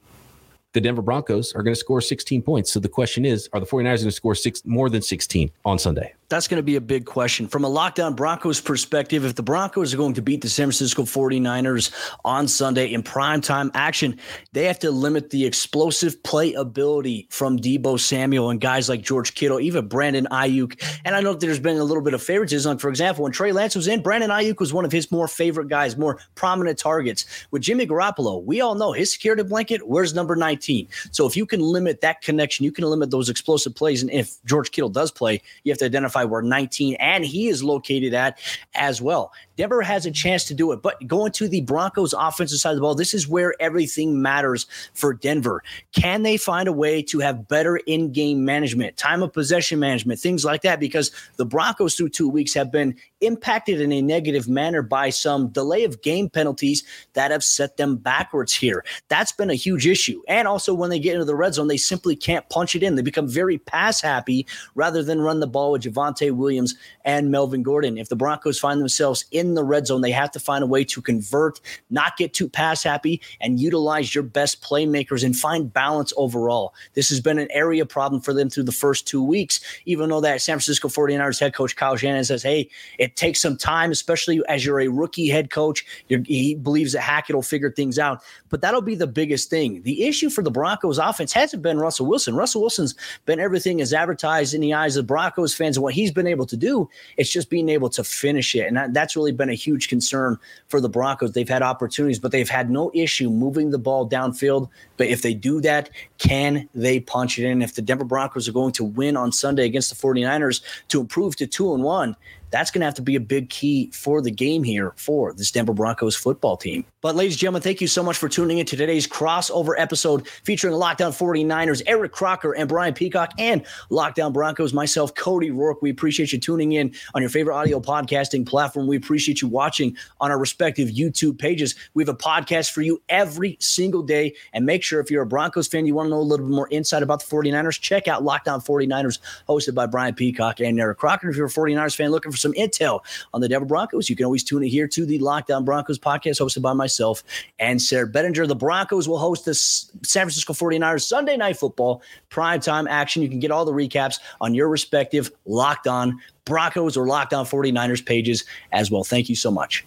the 0.74 0.82
Denver 0.82 1.02
Broncos 1.02 1.54
are 1.56 1.64
going 1.64 1.74
to 1.74 1.80
score 1.80 2.02
16 2.02 2.42
points. 2.42 2.72
So 2.72 2.80
the 2.80 2.90
question 2.90 3.26
is, 3.26 3.50
are 3.54 3.60
the 3.60 3.66
49ers 3.66 3.84
going 3.84 3.98
to 3.98 4.12
score 4.12 4.36
six 4.36 4.64
more 4.66 4.90
than 4.90 5.02
16 5.02 5.50
on 5.64 5.80
Sunday? 5.80 6.14
That's 6.28 6.48
going 6.48 6.58
to 6.58 6.64
be 6.64 6.76
a 6.76 6.82
big 6.82 7.06
question. 7.06 7.48
From 7.48 7.64
a 7.66 7.70
lockdown 7.70 8.16
Broncos 8.16 8.60
perspective, 8.60 9.26
if 9.26 9.36
the 9.36 9.44
Broncos 9.44 9.94
are 9.94 9.98
going 9.98 10.16
to 10.16 10.24
beat 10.24 10.42
the 10.42 10.50
San 10.50 10.66
Francisco 10.66 11.04
49ers 11.04 11.94
on 12.26 12.48
Sunday 12.48 12.92
in 12.92 13.04
primetime 13.04 13.70
action, 13.76 14.20
they 14.52 14.66
have 14.66 14.80
to 14.80 14.90
limit 14.90 15.30
the 15.30 15.46
explosive 15.46 16.24
playability 16.24 17.32
from 17.32 17.60
Deebo 17.60 18.00
Samuel 18.00 18.50
and 18.50 18.60
guys 18.60 18.90
like 18.90 19.04
George 19.04 19.36
Kittle, 19.36 19.60
even 19.60 19.88
Brandon 19.88 20.28
Aiyuk. 20.32 20.82
And 21.06 21.16
I 21.16 21.22
know 21.22 21.36
there's 21.36 21.60
been 21.60 21.78
a 21.78 21.84
little 21.84 22.02
bit 22.02 22.16
of 22.16 22.24
favoritism. 22.24 22.80
For 22.80 22.90
example, 22.90 23.24
when 23.24 23.32
Trey 23.32 23.52
Lance 23.52 23.76
was 23.76 23.88
in, 23.88 24.02
Brandon 24.02 24.32
Aiyuk 24.32 24.60
was 24.60 24.74
one 24.74 24.84
of 24.84 24.92
his 24.92 25.12
more 25.12 25.28
favorite 25.28 25.68
guys, 25.68 25.96
more 25.96 26.20
prominent 26.34 26.80
targets. 26.80 27.26
With 27.52 27.62
Jimmy 27.62 27.86
Garoppolo, 27.86 28.44
we 28.44 28.62
all 28.62 28.74
know 28.74 28.94
his 28.94 29.12
security 29.12 29.44
blanket, 29.44 29.88
where's 29.88 30.16
number 30.16 30.36
19? 30.36 30.88
So 31.12 31.28
if 31.28 31.38
you 31.38 31.46
can 31.46 31.60
limit 31.60 32.02
that 32.02 32.24
connection, 32.24 32.64
you 32.64 32.72
can 32.72 32.86
limit 32.86 33.12
those 33.12 33.30
explosive 33.30 33.76
plays. 33.76 34.02
And 34.02 34.10
if 34.10 34.44
George 34.46 34.72
Kittle 34.72 34.90
does 34.90 35.12
play, 35.12 35.44
you 35.64 35.72
have 35.72 35.78
to 35.80 35.86
identify 35.86 36.15
identify 36.16 36.30
where 36.30 36.42
19 36.42 36.96
and 36.96 37.26
he 37.26 37.48
is 37.48 37.64
located 37.64 38.14
at 38.14 38.40
as 38.74 39.02
well. 39.02 39.32
Denver 39.58 39.82
has 39.82 40.06
a 40.06 40.12
chance 40.12 40.44
to 40.46 40.54
do 40.54 40.72
it, 40.72 40.82
but 40.82 41.06
going 41.08 41.32
to 41.34 41.48
the 41.48 41.62
Broncos 41.62 42.14
offensive 42.14 42.60
side 42.60 42.72
of 42.72 42.76
the 42.76 42.82
ball, 42.82 42.96
this 42.96 43.14
is 43.14 43.28
where 43.28 43.54
everything 43.60 44.22
matters 44.22 44.68
for 44.94 45.14
Denver. 45.14 45.64
Can 45.94 46.24
they 46.24 46.38
find 46.38 46.68
a 46.68 46.74
way 46.74 47.02
to 47.04 47.20
have 47.20 47.48
better 47.48 47.78
in-game 47.78 48.44
management, 48.44 48.98
time 48.98 49.24
of 49.24 49.34
possession 49.34 49.80
management, 49.80 50.20
things 50.20 50.44
like 50.44 50.62
that? 50.64 50.80
Because 50.80 51.12
the 51.38 51.46
Broncos 51.46 51.96
through 51.96 52.10
two 52.10 52.30
weeks 52.30 52.54
have 52.54 52.72
been 52.72 52.96
impacted 53.22 53.82
in 53.82 53.92
a 53.92 54.02
negative 54.02 54.48
manner 54.48 54.82
by 54.82 55.10
some 55.10 55.48
delay 55.48 55.84
of 55.84 56.02
game 56.02 56.30
penalties 56.30 56.84
that 57.14 57.32
have 57.32 57.44
set 57.44 57.78
them 57.78 57.96
backwards 57.96 58.54
here. 58.54 58.84
That's 59.08 59.32
been 59.32 59.50
a 59.50 59.56
huge 59.56 59.88
issue. 59.88 60.22
And 60.28 60.48
also 60.48 60.74
when 60.74 60.90
they 60.90 61.00
get 61.00 61.14
into 61.14 61.26
the 61.26 61.36
red 61.36 61.54
zone, 61.54 61.68
they 61.68 61.78
simply 61.78 62.16
can't 62.16 62.48
punch 62.50 62.76
it 62.76 62.84
in. 62.84 62.96
They 62.96 63.02
become 63.02 63.28
very 63.28 63.58
pass 63.58 64.02
happy 64.02 64.46
rather 64.76 65.02
than 65.02 65.22
run 65.22 65.40
the 65.40 65.48
ball 65.48 65.72
with 65.72 65.84
Javonte 65.84 66.32
Williams 66.32 66.76
and 67.04 67.32
Melvin 67.32 67.64
Gordon. 67.64 67.98
If 67.98 68.10
the 68.10 68.16
Broncos 68.16 68.60
find 68.60 68.82
themselves 68.82 69.26
in 69.32 69.45
the 69.54 69.64
red 69.64 69.86
zone, 69.88 70.02
they 70.02 70.12
have 70.12 70.32
to 70.32 70.40
find 70.40 70.64
a 70.64 70.68
way 70.68 70.84
to 70.86 71.02
convert, 71.02 71.62
not 71.90 72.18
get 72.18 72.34
too 72.34 72.50
pass 72.50 72.84
happy, 72.84 73.22
and 73.40 73.60
utilize 73.60 74.16
your 74.16 74.24
best 74.24 74.64
playmakers 74.64 75.24
and 75.24 75.36
find 75.36 75.72
balance 75.72 76.12
overall. 76.18 76.74
This 76.94 77.10
has 77.10 77.22
been 77.22 77.38
an 77.38 77.52
area 77.52 77.86
problem 77.86 78.22
for 78.22 78.34
them 78.34 78.50
through 78.50 78.64
the 78.64 78.72
first 78.72 79.08
two 79.08 79.24
weeks, 79.24 79.60
even 79.86 80.10
though 80.10 80.22
that 80.22 80.42
San 80.42 80.56
Francisco 80.56 80.88
49ers 80.88 81.40
head 81.40 81.54
coach 81.54 81.76
Kyle 81.76 81.96
Shanahan 81.96 82.24
says, 82.24 82.42
hey, 82.44 82.70
it 82.98 83.16
takes 83.16 83.42
some 83.42 83.58
time, 83.58 83.92
especially 83.92 84.42
as 84.48 84.66
you're 84.66 84.82
a 84.82 84.88
rookie 84.88 85.30
head 85.30 85.52
coach. 85.52 85.86
He 86.08 86.56
believes 86.56 86.94
that 86.94 87.02
Hackett 87.02 87.36
will 87.36 87.44
figure 87.44 87.72
things 87.72 88.00
out, 88.00 88.22
but 88.50 88.62
that'll 88.62 88.82
be 88.82 88.96
the 88.96 89.08
biggest 89.08 89.50
thing. 89.50 89.82
The 89.84 90.06
issue 90.06 90.30
for 90.30 90.42
the 90.42 90.52
Broncos 90.52 90.98
offense 90.98 91.34
hasn't 91.34 91.62
been 91.62 91.78
Russell 91.78 92.06
Wilson. 92.06 92.36
Russell 92.36 92.62
Wilson's 92.62 92.96
been 93.26 93.40
everything 93.40 93.82
as 93.82 93.94
advertised 93.94 94.54
in 94.54 94.62
the 94.62 94.74
eyes 94.74 94.96
of 94.96 95.08
Broncos 95.08 95.54
fans 95.54 95.78
and 95.78 95.84
what 95.84 95.94
he's 95.94 96.12
been 96.12 96.28
able 96.28 96.46
to 96.46 96.58
do. 96.58 96.90
It's 97.18 97.30
just 97.30 97.50
being 97.50 97.70
able 97.70 97.90
to 97.90 98.04
finish 98.04 98.56
it. 98.56 98.68
And 98.68 98.78
that, 98.78 98.94
that's 98.94 99.16
really 99.16 99.32
been 99.38 99.50
a 99.50 99.56
huge 99.56 99.88
concern 99.88 100.38
for 100.68 100.80
the 100.82 100.90
Broncos. 100.90 101.32
They've 101.32 101.48
had 101.48 101.62
opportunities, 101.62 102.20
but 102.20 102.32
they've 102.32 102.50
had 102.50 102.70
no 102.70 102.92
issue 102.94 103.30
moving 103.30 103.72
the 103.72 103.78
ball 103.78 104.08
downfield. 104.08 104.70
But 104.98 105.08
if 105.08 105.22
they 105.22 105.34
do 105.34 105.62
that, 105.62 105.90
can 106.18 106.70
they 106.74 107.00
punch 107.00 107.40
it 107.40 107.46
in? 107.46 107.62
If 107.62 107.76
the 107.76 107.82
Denver 107.82 108.06
Broncos 108.06 108.48
are 108.48 108.54
going 108.54 108.74
to 108.74 108.84
win 108.84 109.18
on 109.18 109.32
Sunday 109.32 109.66
against 109.66 109.90
the 109.90 110.08
49ers 110.08 110.62
to 110.90 111.02
improve 111.02 111.36
to 111.38 111.48
two 111.48 111.74
and 111.74 111.84
one, 111.84 112.16
that's 112.56 112.72
going 112.72 112.80
to 112.80 112.86
have 112.86 112.94
to 112.94 113.02
be 113.02 113.18
a 113.18 113.20
big 113.20 113.50
key 113.50 113.92
for 113.92 114.22
the 114.22 114.32
game 114.32 114.64
here 114.64 114.94
for 114.96 115.34
this 115.34 115.52
Denver 115.52 115.74
Broncos 115.74 116.16
football 116.16 116.56
team. 116.56 116.86
But, 117.02 117.14
ladies 117.14 117.34
and 117.34 117.40
gentlemen, 117.42 117.62
thank 117.62 117.82
you 117.82 117.88
so 117.88 118.02
much 118.02 118.18
for 118.18 118.30
tuning 118.30 118.60
in 118.60 118.66
to 118.68 118.78
today's 118.78 119.06
crossover 119.06 119.74
episode 119.78 120.26
featuring 120.28 120.74
Locked 120.74 121.02
On 121.02 121.12
49ers, 121.12 121.82
Eric 121.86 122.14
Crocker 122.14 122.54
and 122.54 122.70
Brian 122.70 122.94
Peacock, 122.94 123.34
and 123.38 123.66
Locked 123.90 124.22
On 124.22 124.32
Broncos, 124.32 124.74
myself, 124.74 125.14
Cody 125.16 125.52
Roark. 125.52 125.82
We 125.82 125.90
appreciate 125.90 126.32
you 126.32 126.40
tuning 126.40 126.72
in 126.72 126.96
on 127.14 127.22
your 127.22 127.30
favorite 127.30 127.58
audio 127.58 127.82
podcasting 127.82 128.46
platform. 128.48 128.88
We 128.88 128.96
appreciate 128.96 129.42
you 129.42 129.50
watching 129.50 129.98
on 130.22 130.32
our 130.32 130.40
respective 130.40 130.88
YouTube 130.88 131.38
pages. 131.38 131.76
We 131.94 132.04
have 132.04 132.10
a 132.10 132.18
podcast 132.18 132.72
for 132.72 132.82
you 132.82 133.02
every 133.10 133.58
single 133.60 134.02
day. 134.02 134.34
And 134.54 134.66
make 134.66 134.82
sure 134.82 135.02
if 135.02 135.12
you're 135.12 135.24
a 135.24 135.28
Broncos 135.28 135.68
fan, 135.68 135.86
you 135.86 135.94
want 135.94 136.08
to 136.08 136.12
know 136.12 136.20
a 136.20 136.22
little 136.22 136.46
bit 136.46 136.56
more 136.56 136.70
insight 136.72 137.04
about 137.04 137.20
the 137.20 137.36
49ers, 137.36 137.82
check 137.82 138.08
out 138.08 138.24
Locked 138.24 138.48
On 138.48 138.62
49ers, 138.62 139.20
hosted 139.50 139.76
by 139.76 139.88
Brian 139.88 140.16
Peacock 140.16 140.62
and 140.62 140.80
Eric 140.80 141.00
Crocker. 141.00 141.30
If 141.30 141.36
you're 141.36 141.48
a 141.48 141.50
49ers 141.50 141.98
fan 141.98 142.12
looking 142.12 142.32
for 142.32 142.38
some 142.46 142.54
intel 142.54 143.02
on 143.34 143.42
the 143.42 143.50
Denver 143.50 143.66
Broncos, 143.66 144.10
you 144.10 144.16
can 144.16 144.26
always 144.26 144.44
tune 144.44 144.64
in 144.64 144.70
here 144.70 144.88
to 144.88 145.06
the 145.06 145.18
Locked 145.20 145.50
On 145.50 145.66
Broncos 145.66 145.98
podcast 145.98 146.40
hosted 146.40 146.62
by 146.62 146.74
myself 146.74 147.24
and 147.60 147.82
Sarah 147.82 148.08
Bettinger. 148.08 148.46
The 148.46 148.56
Broncos 148.56 149.08
will 149.08 149.18
host 149.18 149.46
the 149.46 149.56
San 149.56 150.24
Francisco 150.24 150.54
49ers 150.54 151.02
Sunday 151.02 151.38
Night 151.38 151.58
Football 151.58 152.04
primetime 152.30 152.88
action. 152.88 153.24
You 153.24 153.30
can 153.30 153.40
get 153.40 153.52
all 153.52 153.66
the 153.66 153.74
recaps 153.74 154.20
on 154.42 154.54
your 154.54 154.70
respective 154.70 155.32
Locked 155.46 155.88
On 155.88 156.20
Broncos 156.46 156.96
or 156.96 157.08
Locked 157.08 157.34
On 157.34 157.46
49ers 157.46 158.06
pages 158.06 158.46
as 158.72 158.92
well. 158.92 159.04
Thank 159.04 159.30
you 159.30 159.36
so 159.36 159.50
much. 159.50 159.84